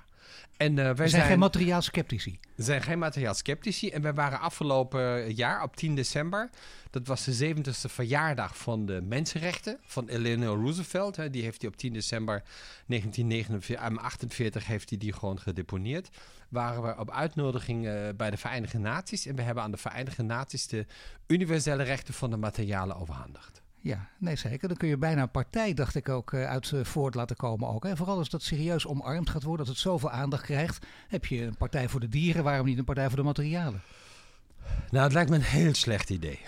[0.56, 2.38] En, uh, wij zijn, zijn geen materiaal sceptici.
[2.54, 3.90] We zijn geen materiaal sceptici.
[3.90, 6.50] En wij waren afgelopen jaar op 10 december.
[6.90, 11.16] Dat was de 70ste verjaardag van de mensenrechten van Eleanor Roosevelt.
[11.16, 11.30] Hè.
[11.30, 12.42] Die heeft die op 10 december
[12.86, 16.08] 1948 heeft die, die gewoon gedeponeerd.
[16.48, 19.26] Waren we op uitnodiging uh, bij de Verenigde Naties.
[19.26, 20.86] En we hebben aan de Verenigde Naties de
[21.26, 23.61] universele rechten van de materialen overhandigd.
[23.82, 24.68] Ja, nee zeker.
[24.68, 27.68] Dan kun je bijna een partij, dacht ik ook, eh, uit uh, voort laten komen
[27.68, 27.84] ook.
[27.84, 27.96] Hè.
[27.96, 30.86] Vooral als dat serieus omarmd gaat worden, als het zoveel aandacht krijgt.
[31.08, 33.82] Heb je een partij voor de dieren, waarom niet een partij voor de materialen?
[34.90, 36.40] Nou, het lijkt me een heel slecht idee.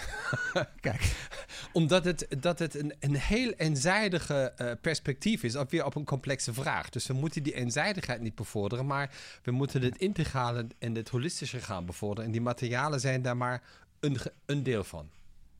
[0.81, 1.29] Kijk.
[1.73, 6.05] Omdat het, dat het een, een heel eenzijdige uh, perspectief is, of weer op een
[6.05, 6.89] complexe vraag.
[6.89, 9.11] Dus we moeten die eenzijdigheid niet bevorderen, maar
[9.43, 12.25] we moeten het integrale en het holistische gaan bevorderen.
[12.25, 13.63] En die materialen zijn daar maar
[14.01, 14.17] een,
[14.47, 15.09] een deel van.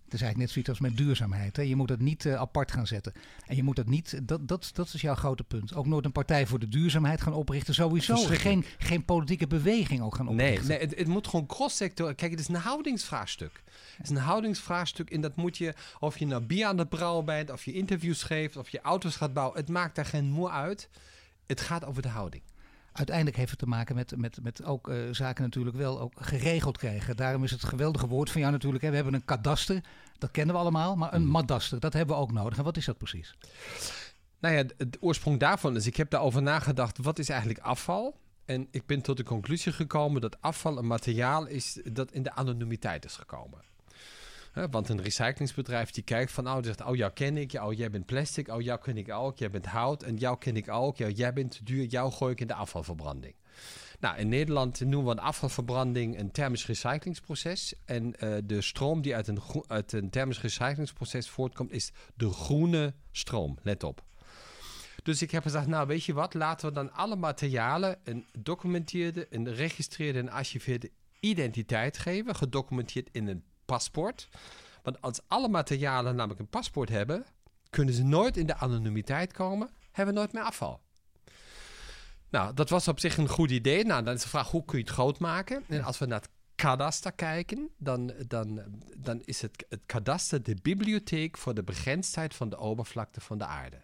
[0.05, 1.57] Het is eigenlijk net zoiets als met duurzaamheid.
[1.57, 1.63] Hè.
[1.63, 3.13] Je moet het niet uh, apart gaan zetten.
[3.47, 5.75] En je moet het niet, dat, dat, dat is jouw grote punt.
[5.75, 7.75] Ook nooit een partij voor de duurzaamheid gaan oprichten.
[7.75, 10.69] Sowieso geen, geen politieke beweging ook gaan oprichten.
[10.69, 12.15] Nee, nee het, het moet gewoon cross-sector.
[12.15, 13.63] Kijk, het is een houdingsvraagstuk.
[13.97, 15.11] Het is een houdingsvraagstuk.
[15.11, 18.23] En dat moet je, of je nou bier aan het brouwen bent, of je interviews
[18.23, 19.57] geeft, of je auto's gaat bouwen.
[19.57, 20.89] Het maakt daar geen moe uit.
[21.47, 22.43] Het gaat over de houding
[22.95, 26.77] uiteindelijk heeft het te maken met, met, met ook uh, zaken natuurlijk wel ook geregeld
[26.77, 27.17] krijgen.
[27.17, 28.83] Daarom is het geweldige woord van jou natuurlijk.
[28.83, 28.89] Hè.
[28.89, 29.81] We hebben een kadaster,
[30.19, 31.31] dat kennen we allemaal, maar een mm.
[31.31, 32.59] madaster, dat hebben we ook nodig.
[32.59, 33.35] En wat is dat precies?
[34.39, 38.17] Nou ja, de, oorsprong daarvan is, ik heb daarover nagedacht, wat is eigenlijk afval?
[38.45, 42.33] En ik ben tot de conclusie gekomen dat afval een materiaal is dat in de
[42.33, 43.59] anonimiteit is gekomen
[44.71, 47.91] want een recyclingsbedrijf die kijkt van, oh, die zegt, oh, jou ken ik, oh, jij
[47.91, 50.97] bent plastic, oh, jou ken ik ook, jij bent hout en jou ken ik ook,
[50.97, 53.35] jij bent duur, jou gooi ik in de afvalverbranding.
[54.01, 57.75] Nou, in Nederland noemen we een afvalverbranding een thermisch recyclingsproces.
[57.85, 62.95] En uh, de stroom die uit een, uit een thermisch recyclingsproces voortkomt, is de groene
[63.13, 63.59] stroom.
[63.63, 64.05] Let op.
[65.03, 69.27] Dus ik heb gezegd, nou weet je wat, laten we dan alle materialen een documenteerde,
[69.31, 70.91] een geregistreerde en archiveerde
[71.21, 74.29] identiteit geven, gedocumenteerd in een paspoort.
[74.83, 77.25] Want als alle materialen namelijk een paspoort hebben,
[77.71, 80.81] kunnen ze nooit in de anonimiteit komen, hebben we nooit meer afval.
[82.29, 83.85] Nou, dat was op zich een goed idee.
[83.85, 85.65] Nou, dan is de vraag, hoe kun je het groot maken?
[85.69, 88.63] En als we naar het kadaster kijken, dan, dan,
[88.97, 93.45] dan is het, het kadaster de bibliotheek voor de begrensdheid van de oppervlakte van de
[93.45, 93.81] aarde.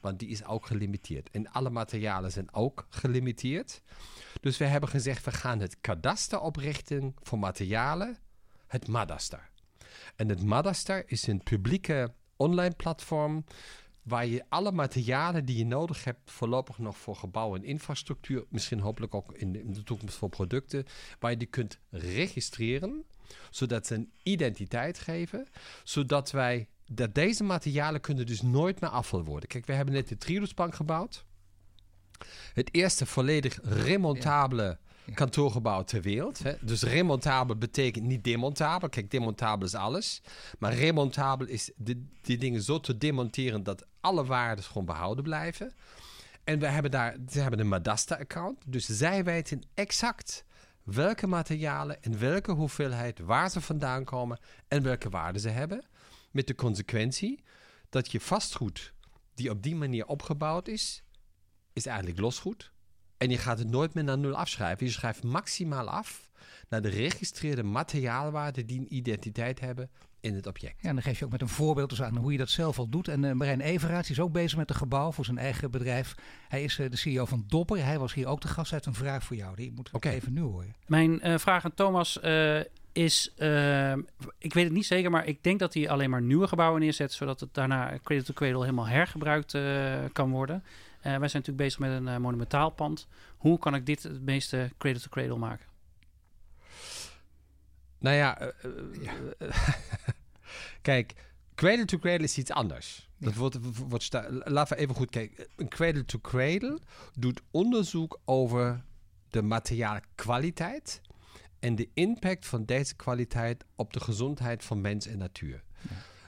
[0.00, 1.30] Want die is ook gelimiteerd.
[1.30, 3.82] En alle materialen zijn ook gelimiteerd.
[4.40, 8.18] Dus we hebben gezegd, we gaan het kadaster oprichten voor materialen
[8.76, 9.50] het Madastar.
[10.16, 13.44] En het Madastar is een publieke online platform
[14.02, 18.80] waar je alle materialen die je nodig hebt, voorlopig nog voor gebouwen en infrastructuur, misschien
[18.80, 20.84] hopelijk ook in de, in de toekomst voor producten,
[21.18, 23.04] waar je die kunt registreren,
[23.50, 25.48] zodat ze een identiteit geven,
[25.84, 29.48] zodat wij dat deze materialen kunnen dus nooit meer afval worden.
[29.48, 31.24] Kijk, we hebben net de Trilusbank gebouwd.
[32.52, 34.78] Het eerste volledig remontabele
[35.14, 36.42] kantoorgebouw ter wereld.
[36.42, 36.54] Hè.
[36.60, 38.88] Dus remontabel betekent niet demontabel.
[38.88, 40.22] Kijk, demontabel is alles.
[40.58, 45.74] Maar remontabel is de, die dingen zo te demonteren dat alle waarden gewoon behouden blijven.
[46.44, 48.62] En we hebben daar, ze hebben een Madasta-account.
[48.66, 50.44] Dus zij weten exact
[50.82, 54.38] welke materialen en welke hoeveelheid waar ze vandaan komen
[54.68, 55.84] en welke waarden ze hebben.
[56.30, 57.42] Met de consequentie
[57.88, 58.92] dat je vastgoed
[59.34, 61.02] die op die manier opgebouwd is,
[61.72, 62.72] is eigenlijk losgoed.
[63.18, 64.86] En je gaat het nooit meer naar nul afschrijven.
[64.86, 66.30] Je schrijft maximaal af
[66.68, 69.90] naar de geregistreerde materiaalwaarden die een identiteit hebben
[70.20, 70.82] in het object.
[70.82, 72.78] Ja, en dan geef je ook met een voorbeeld dus aan hoe je dat zelf
[72.78, 73.08] al doet.
[73.08, 76.14] En uh, Marijn Everaerts is ook bezig met een gebouw voor zijn eigen bedrijf.
[76.48, 77.84] Hij is uh, de CEO van Dopper.
[77.84, 78.70] Hij was hier ook de gast.
[78.70, 79.56] Hij heeft een vraag voor jou.
[79.56, 80.74] Die moet ik even nu horen.
[80.86, 82.18] Mijn uh, vraag aan Thomas
[82.92, 83.32] is,
[84.38, 87.12] ik weet het niet zeker, maar ik denk dat hij alleen maar nieuwe gebouwen neerzet,
[87.12, 89.58] zodat het daarna cradle to cradle helemaal hergebruikt
[90.12, 90.64] kan worden.
[91.06, 93.06] Eh, wij zijn natuurlijk bezig met een uh, monumentaal pand.
[93.36, 95.66] Hoe kan ik dit het meeste cradle to cradle maken?
[97.98, 98.52] Nou ja, uh,
[100.82, 101.14] kijk,
[101.54, 103.08] cradle to cradle is iets anders.
[103.18, 104.12] Dat wordt, wordt
[104.44, 105.46] laten we even goed kijken.
[105.56, 106.80] Een cradle to cradle
[107.14, 108.84] doet onderzoek over
[109.30, 111.00] de materiaalkwaliteit
[111.58, 115.62] en de impact van deze kwaliteit op de gezondheid van mens en natuur.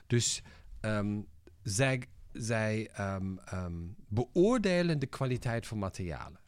[0.07, 0.43] Dus
[0.81, 1.26] um,
[1.62, 2.03] zij
[2.39, 6.41] zij um, um, beoordelen de kwaliteit van materialen.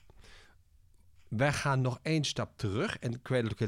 [1.28, 2.98] wij gaan nog één stap terug.
[2.98, 3.20] En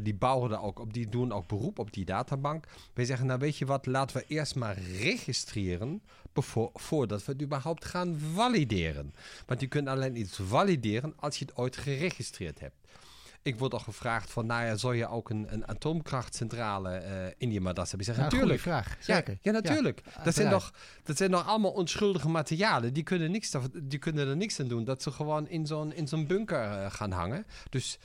[0.02, 2.66] die bouwen daar ook op, die doen ook beroep op die databank.
[2.94, 6.02] Wij zeggen, nou weet je wat, laten we eerst maar registreren
[6.72, 9.14] voordat we het überhaupt gaan valideren.
[9.46, 12.76] Want je kunt alleen iets valideren als je het ooit geregistreerd hebt.
[13.42, 17.52] Ik word al gevraagd van, nou ja, zou je ook een, een atoomkrachtcentrale uh, in
[17.52, 18.08] je madas hebben?
[18.08, 18.60] Ik zeg, natuurlijk.
[18.60, 19.32] vraag, zeker.
[19.32, 20.02] Ja, ja natuurlijk.
[20.24, 20.72] dat, zijn nog,
[21.02, 22.92] dat zijn nog allemaal onschuldige materialen.
[22.92, 24.84] Die kunnen, niks, die kunnen er niks aan doen.
[24.84, 27.46] Dat ze gewoon in zo'n zo'n bunker uh, gaan hangen.
[27.70, 27.98] Dus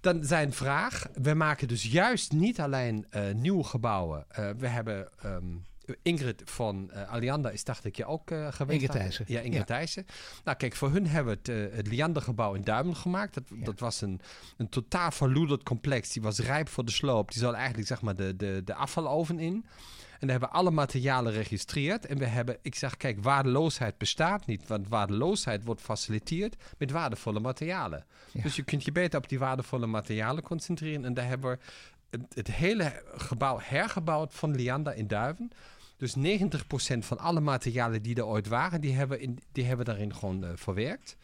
[0.00, 4.26] dan zijn vraag, we maken dus juist niet alleen uh, nieuwe gebouwen.
[4.58, 5.08] we hebben...
[5.24, 5.68] Um,
[6.02, 8.80] Ingrid van uh, Alianda is, dacht ik, je ook uh, geweest.
[8.80, 9.24] Ingrid Thijssen.
[9.28, 9.64] Ja, Ingrid ja.
[9.64, 10.06] Thijssen.
[10.44, 13.34] Nou, kijk, voor hun hebben we het, uh, het Liander-gebouw in Duimen gemaakt.
[13.34, 13.64] Dat, ja.
[13.64, 14.20] dat was een,
[14.56, 16.12] een totaal verloederd complex.
[16.12, 17.32] Die was rijp voor de sloop.
[17.32, 19.64] Die zat eigenlijk, zeg maar, de, de, de afvaloven in.
[20.20, 22.06] En daar hebben we alle materialen geregistreerd.
[22.06, 24.66] En we hebben, ik zeg, kijk, waardeloosheid bestaat niet.
[24.66, 28.04] Want waardeloosheid wordt faciliteerd met waardevolle materialen.
[28.32, 28.42] Ja.
[28.42, 31.04] Dus je kunt je beter op die waardevolle materialen concentreren.
[31.04, 31.58] En daar hebben we
[32.10, 35.50] het, het hele gebouw hergebouwd van Lianda in Duiven.
[36.00, 36.18] Dus 90%
[36.98, 40.50] van alle materialen die er ooit waren, die hebben, in, die hebben daarin gewoon uh,
[40.54, 41.16] verwerkt.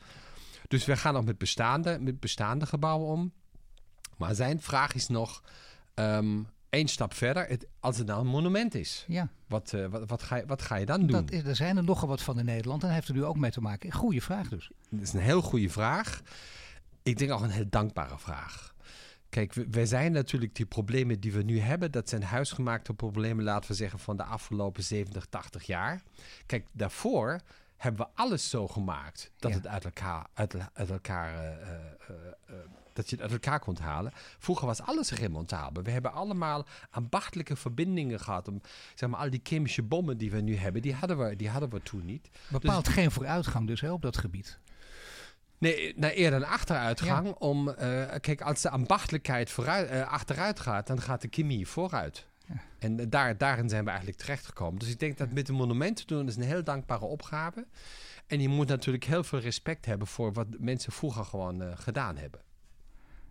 [0.69, 3.33] Dus we gaan nog met bestaande, met bestaande gebouwen om.
[4.17, 5.43] Maar zijn vraag is nog
[5.95, 7.47] um, één stap verder.
[7.47, 9.29] Het, als het nou een monument is, ja.
[9.47, 11.11] wat, uh, wat, wat, ga je, wat ga je dan doen?
[11.11, 13.37] Dat is, er zijn er nogal wat van in Nederland en heeft er nu ook
[13.37, 13.93] mee te maken.
[13.93, 14.71] Goeie vraag dus.
[14.91, 16.21] Dat is een heel goede vraag.
[17.03, 18.75] Ik denk ook een heel dankbare vraag.
[19.37, 23.71] Kijk, wij zijn natuurlijk die problemen die we nu hebben, dat zijn huisgemaakte problemen, laten
[23.71, 26.03] we zeggen, van de afgelopen 70, 80 jaar.
[26.47, 27.41] Kijk, daarvoor
[27.77, 32.17] hebben we alles zo gemaakt dat het uit elkaar, uit, uit elkaar uh, uh,
[32.51, 32.57] uh,
[32.93, 34.13] dat je het uit elkaar kon halen.
[34.39, 35.83] Vroeger was alles remontabel.
[35.83, 38.49] We hebben allemaal ambachtelijke verbindingen gehad.
[38.49, 38.61] Om,
[38.95, 41.71] zeg maar, al die chemische bommen die we nu hebben, die hadden we, die hadden
[41.71, 42.31] we toen niet.
[42.49, 44.59] Bepaalt dus, geen vooruitgang dus hè, op dat gebied.
[45.59, 47.35] Nee, naar eerder een achteruitgang.
[47.35, 47.75] Om, uh,
[48.21, 52.27] kijk, als de ambachtelijkheid vooruit, uh, achteruit gaat, dan gaat de chemie vooruit.
[52.47, 52.55] Ja.
[52.79, 54.79] En daar, daarin zijn we eigenlijk terechtgekomen.
[54.79, 57.67] Dus ik denk dat met een monument te doen is een heel dankbare opgave.
[58.27, 62.41] En je moet natuurlijk heel veel respect hebben voor wat mensen vroeger gewoon gedaan hebben.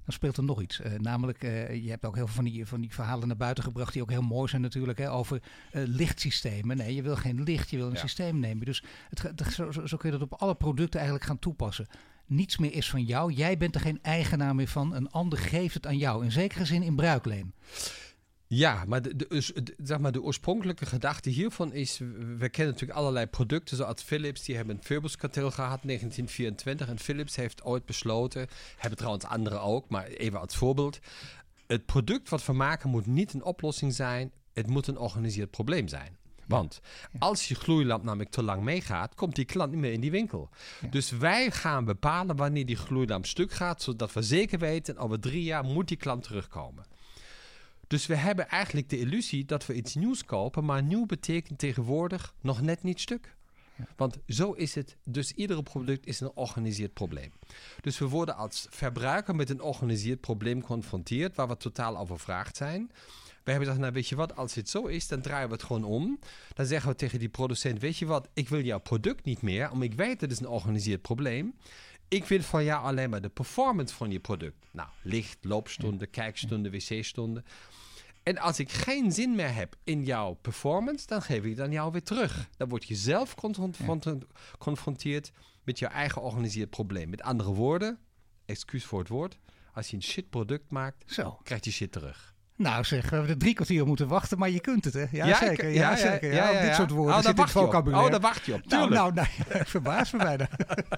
[0.05, 0.80] Dan speelt er nog iets.
[0.80, 3.63] Uh, namelijk, uh, je hebt ook heel veel van die, van die verhalen naar buiten
[3.63, 4.97] gebracht die ook heel mooi zijn natuurlijk.
[4.97, 6.78] Hè, over uh, lichtsystemen.
[6.78, 7.99] Nee, je wil geen licht, je wil een ja.
[7.99, 8.65] systeem nemen.
[8.65, 11.88] Dus het, zo, zo kun je dat op alle producten eigenlijk gaan toepassen
[12.26, 13.32] niets meer is van jou.
[13.32, 14.95] Jij bent er geen eigenaar meer van.
[14.95, 16.23] Een ander geeft het aan jou.
[16.23, 17.53] In zekere zin in bruikleen.
[18.47, 19.53] Ja, maar de, de,
[19.84, 21.97] zeg maar de oorspronkelijke gedachte hiervan is...
[22.38, 24.43] We kennen natuurlijk allerlei producten, zoals Philips.
[24.43, 26.88] Die hebben een Philips-kartel gehad in 1924.
[26.88, 28.47] En Philips heeft ooit besloten...
[28.78, 30.99] Hebben trouwens anderen ook, maar even als voorbeeld...
[31.67, 34.32] Het product wat we maken moet niet een oplossing zijn.
[34.53, 36.17] Het moet een georganiseerd probleem zijn.
[36.47, 36.81] Want
[37.19, 40.49] als je gloeilamp namelijk te lang meegaat, komt die klant niet meer in die winkel.
[40.89, 45.43] Dus wij gaan bepalen wanneer die gloeilamp stuk gaat, zodat we zeker weten, over drie
[45.43, 46.85] jaar moet die klant terugkomen.
[47.87, 52.33] Dus we hebben eigenlijk de illusie dat we iets nieuws kopen, maar nieuw betekent tegenwoordig
[52.41, 53.35] nog net niet stuk.
[53.95, 54.95] Want zo is het.
[55.03, 57.32] Dus iedere product is een georganiseerd probleem.
[57.82, 62.91] Dus we worden als verbruiker met een georganiseerd probleem geconfronteerd waar we totaal overvraagd zijn.
[63.43, 65.63] We hebben gezegd, nou weet je wat, als het zo is, dan draaien we het
[65.63, 66.19] gewoon om.
[66.53, 69.71] Dan zeggen we tegen die producent, weet je wat, ik wil jouw product niet meer,
[69.71, 71.55] omdat ik weet dat is een organiseerd probleem.
[72.07, 74.55] Ik wil van jou alleen maar de performance van je product.
[74.71, 77.45] Nou, licht, loopstonden, kijkstonden, wc-stonden.
[78.26, 81.91] En als ik geen zin meer heb in jouw performance, dan geef ik dan jou
[81.91, 82.49] weer terug.
[82.57, 83.36] Dan word je zelf
[84.51, 85.32] geconfronteerd
[85.63, 87.09] met jouw eigen georganiseerd probleem.
[87.09, 87.99] Met andere woorden,
[88.45, 89.38] excuus voor het woord,
[89.73, 91.39] als je een shit product maakt, Zo.
[91.43, 92.34] krijgt je shit terug.
[92.55, 95.05] Nou zeg, we hebben drie kwartier moeten wachten, maar je kunt het hè?
[95.11, 95.69] Ja, ja zeker.
[95.69, 96.34] ja, ja, zeker.
[96.34, 98.05] Ja, ja, dit soort woorden oh, zit in vocabulaire.
[98.05, 100.49] Oh, daar wacht je op, Nou, nou, nee, ik verbaas me bijna.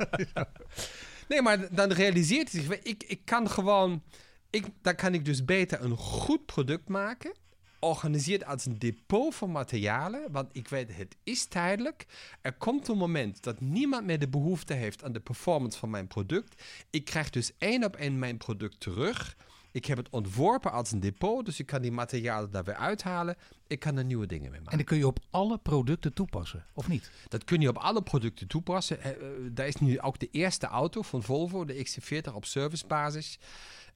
[1.29, 4.03] nee, maar dan realiseert hij zich, ik, ik kan gewoon,
[4.49, 7.31] ik, dan kan ik dus beter een goed product maken
[7.79, 10.31] organiseert als een depot van materialen.
[10.31, 12.05] Want ik weet, het is tijdelijk.
[12.41, 16.07] Er komt een moment dat niemand meer de behoefte heeft aan de performance van mijn
[16.07, 16.63] product.
[16.89, 19.37] Ik krijg dus één op één mijn product terug.
[19.71, 23.35] Ik heb het ontworpen als een depot, dus ik kan die materialen daar weer uithalen.
[23.67, 24.71] Ik kan er nieuwe dingen mee maken.
[24.71, 27.11] En dat kun je op alle producten toepassen, of niet?
[27.27, 28.99] Dat kun je op alle producten toepassen.
[28.99, 33.39] Uh, daar is nu ook de eerste auto van Volvo, de XC40 op servicebasis.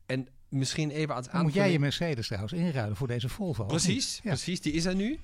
[0.06, 1.48] En misschien even als aanvulling...
[1.48, 3.66] Moet jij je Mercedes trouwens inruilen voor deze Volvo?
[3.66, 4.62] Precies, precies.
[4.62, 5.20] Die is er nu.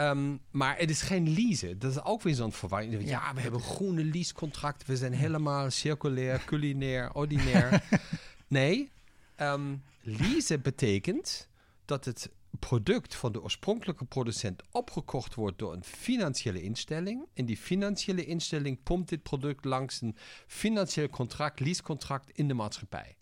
[0.00, 1.78] Um, maar het is geen leasen.
[1.78, 2.92] Dat is ook weer zo'n verwarring.
[2.92, 4.88] Ja, ja, we hebben groene leasecontracten.
[4.88, 7.82] We zijn helemaal circulair, culinair, ordinair.
[8.48, 8.90] nee,
[9.36, 11.48] um, leasen betekent
[11.84, 17.26] dat het product van de oorspronkelijke producent opgekocht wordt door een financiële instelling.
[17.34, 20.16] En die financiële instelling pompt dit product langs een
[20.46, 23.16] financieel contract, leasecontract in de maatschappij.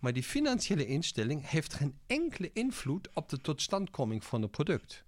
[0.00, 5.04] Maar die financiële instelling heeft geen enkele invloed op de totstandkoming van het product.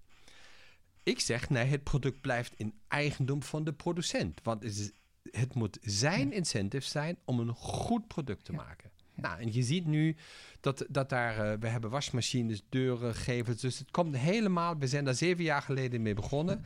[1.03, 4.39] Ik zeg nee, het product blijft in eigendom van de producent.
[4.43, 4.91] Want het, is,
[5.31, 8.91] het moet zijn incentive zijn om een goed product te maken.
[9.15, 10.15] Nou, en je ziet nu
[10.59, 13.61] dat, dat daar, uh, we hebben wasmachines, deuren, gevels.
[13.61, 16.63] Dus het komt helemaal, we zijn daar zeven jaar geleden mee begonnen.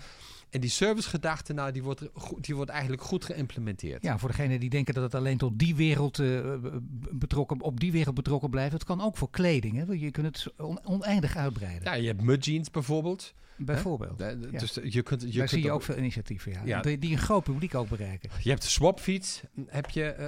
[0.50, 2.02] En die servicegedachte, nou, die wordt,
[2.39, 4.04] die wordt eigenlijk goed geïmplementeerd.
[4.04, 6.56] Ja, voor degenen die denken dat het alleen tot die wereld uh,
[7.12, 8.74] betrokken, op die wereld betrokken blijft.
[8.74, 9.76] Het kan ook voor kleding.
[9.76, 9.93] Hè?
[9.93, 11.84] Je kunt het oneindig uitbreiden.
[11.84, 13.34] Ja, je hebt mudjeans bijvoorbeeld.
[13.58, 14.18] Bijvoorbeeld.
[14.18, 16.62] Dus je kunt, je Daar kunt zie je ook veel initiatieven, ja.
[16.66, 16.82] ja.
[16.82, 18.30] Die, die, een groot publiek ook bereiken.
[18.41, 19.41] Je hebt de swapfiets.
[19.68, 20.26] Heb je, uh,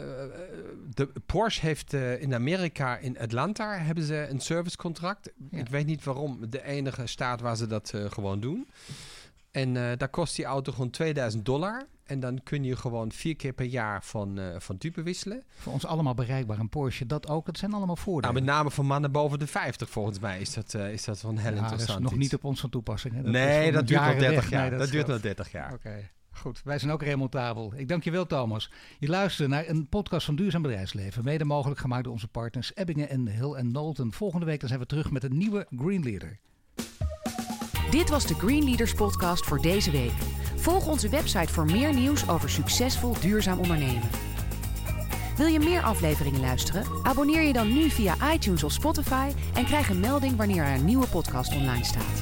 [0.93, 5.32] de Porsche heeft uh, in Amerika, in Atlanta, hebben ze een servicecontract.
[5.51, 5.57] Ja.
[5.57, 6.49] Ik weet niet waarom.
[6.49, 8.67] De enige staat waar ze dat gewoon doen.
[9.52, 11.88] En uh, daar kost die auto gewoon 2000 dollar.
[12.04, 15.43] En dan kun je gewoon vier keer per jaar van, uh, van type wisselen.
[15.56, 16.60] Voor ons allemaal bereikbaar.
[16.60, 17.47] Een Porsche, dat ook.
[17.47, 18.36] Het zijn allemaal voordelen.
[18.36, 21.22] Nou, met name voor mannen boven de 50 volgens mij is dat, uh, is dat
[21.22, 21.88] wel heel ja, interessant.
[21.88, 22.22] Dat is nog iets.
[22.22, 23.16] niet op ons van toepassing.
[23.16, 23.22] Hè?
[23.22, 24.62] Dat nee, dat duurt nog 30 jaar.
[24.62, 25.74] Nee, dat, dat duurt nog 30 jaar.
[25.74, 25.88] Oké.
[25.88, 26.12] Okay.
[26.32, 27.74] Goed, wij zijn ook remontabel.
[27.76, 28.72] Ik dank je wel, Thomas.
[29.00, 31.24] Je luistert naar een podcast van Duurzaam Bedrijfsleven.
[31.24, 34.14] Mede mogelijk gemaakt door onze partners Ebbingen en Hill en Knowlton.
[34.14, 36.39] Volgende week dan zijn we terug met een nieuwe Green Leader.
[37.89, 40.11] Dit was de Green Leaders podcast voor deze week.
[40.55, 44.09] Volg onze website voor meer nieuws over succesvol duurzaam ondernemen.
[45.37, 46.85] Wil je meer afleveringen luisteren?
[47.03, 50.85] Abonneer je dan nu via iTunes of Spotify en krijg een melding wanneer er een
[50.85, 52.21] nieuwe podcast online staat.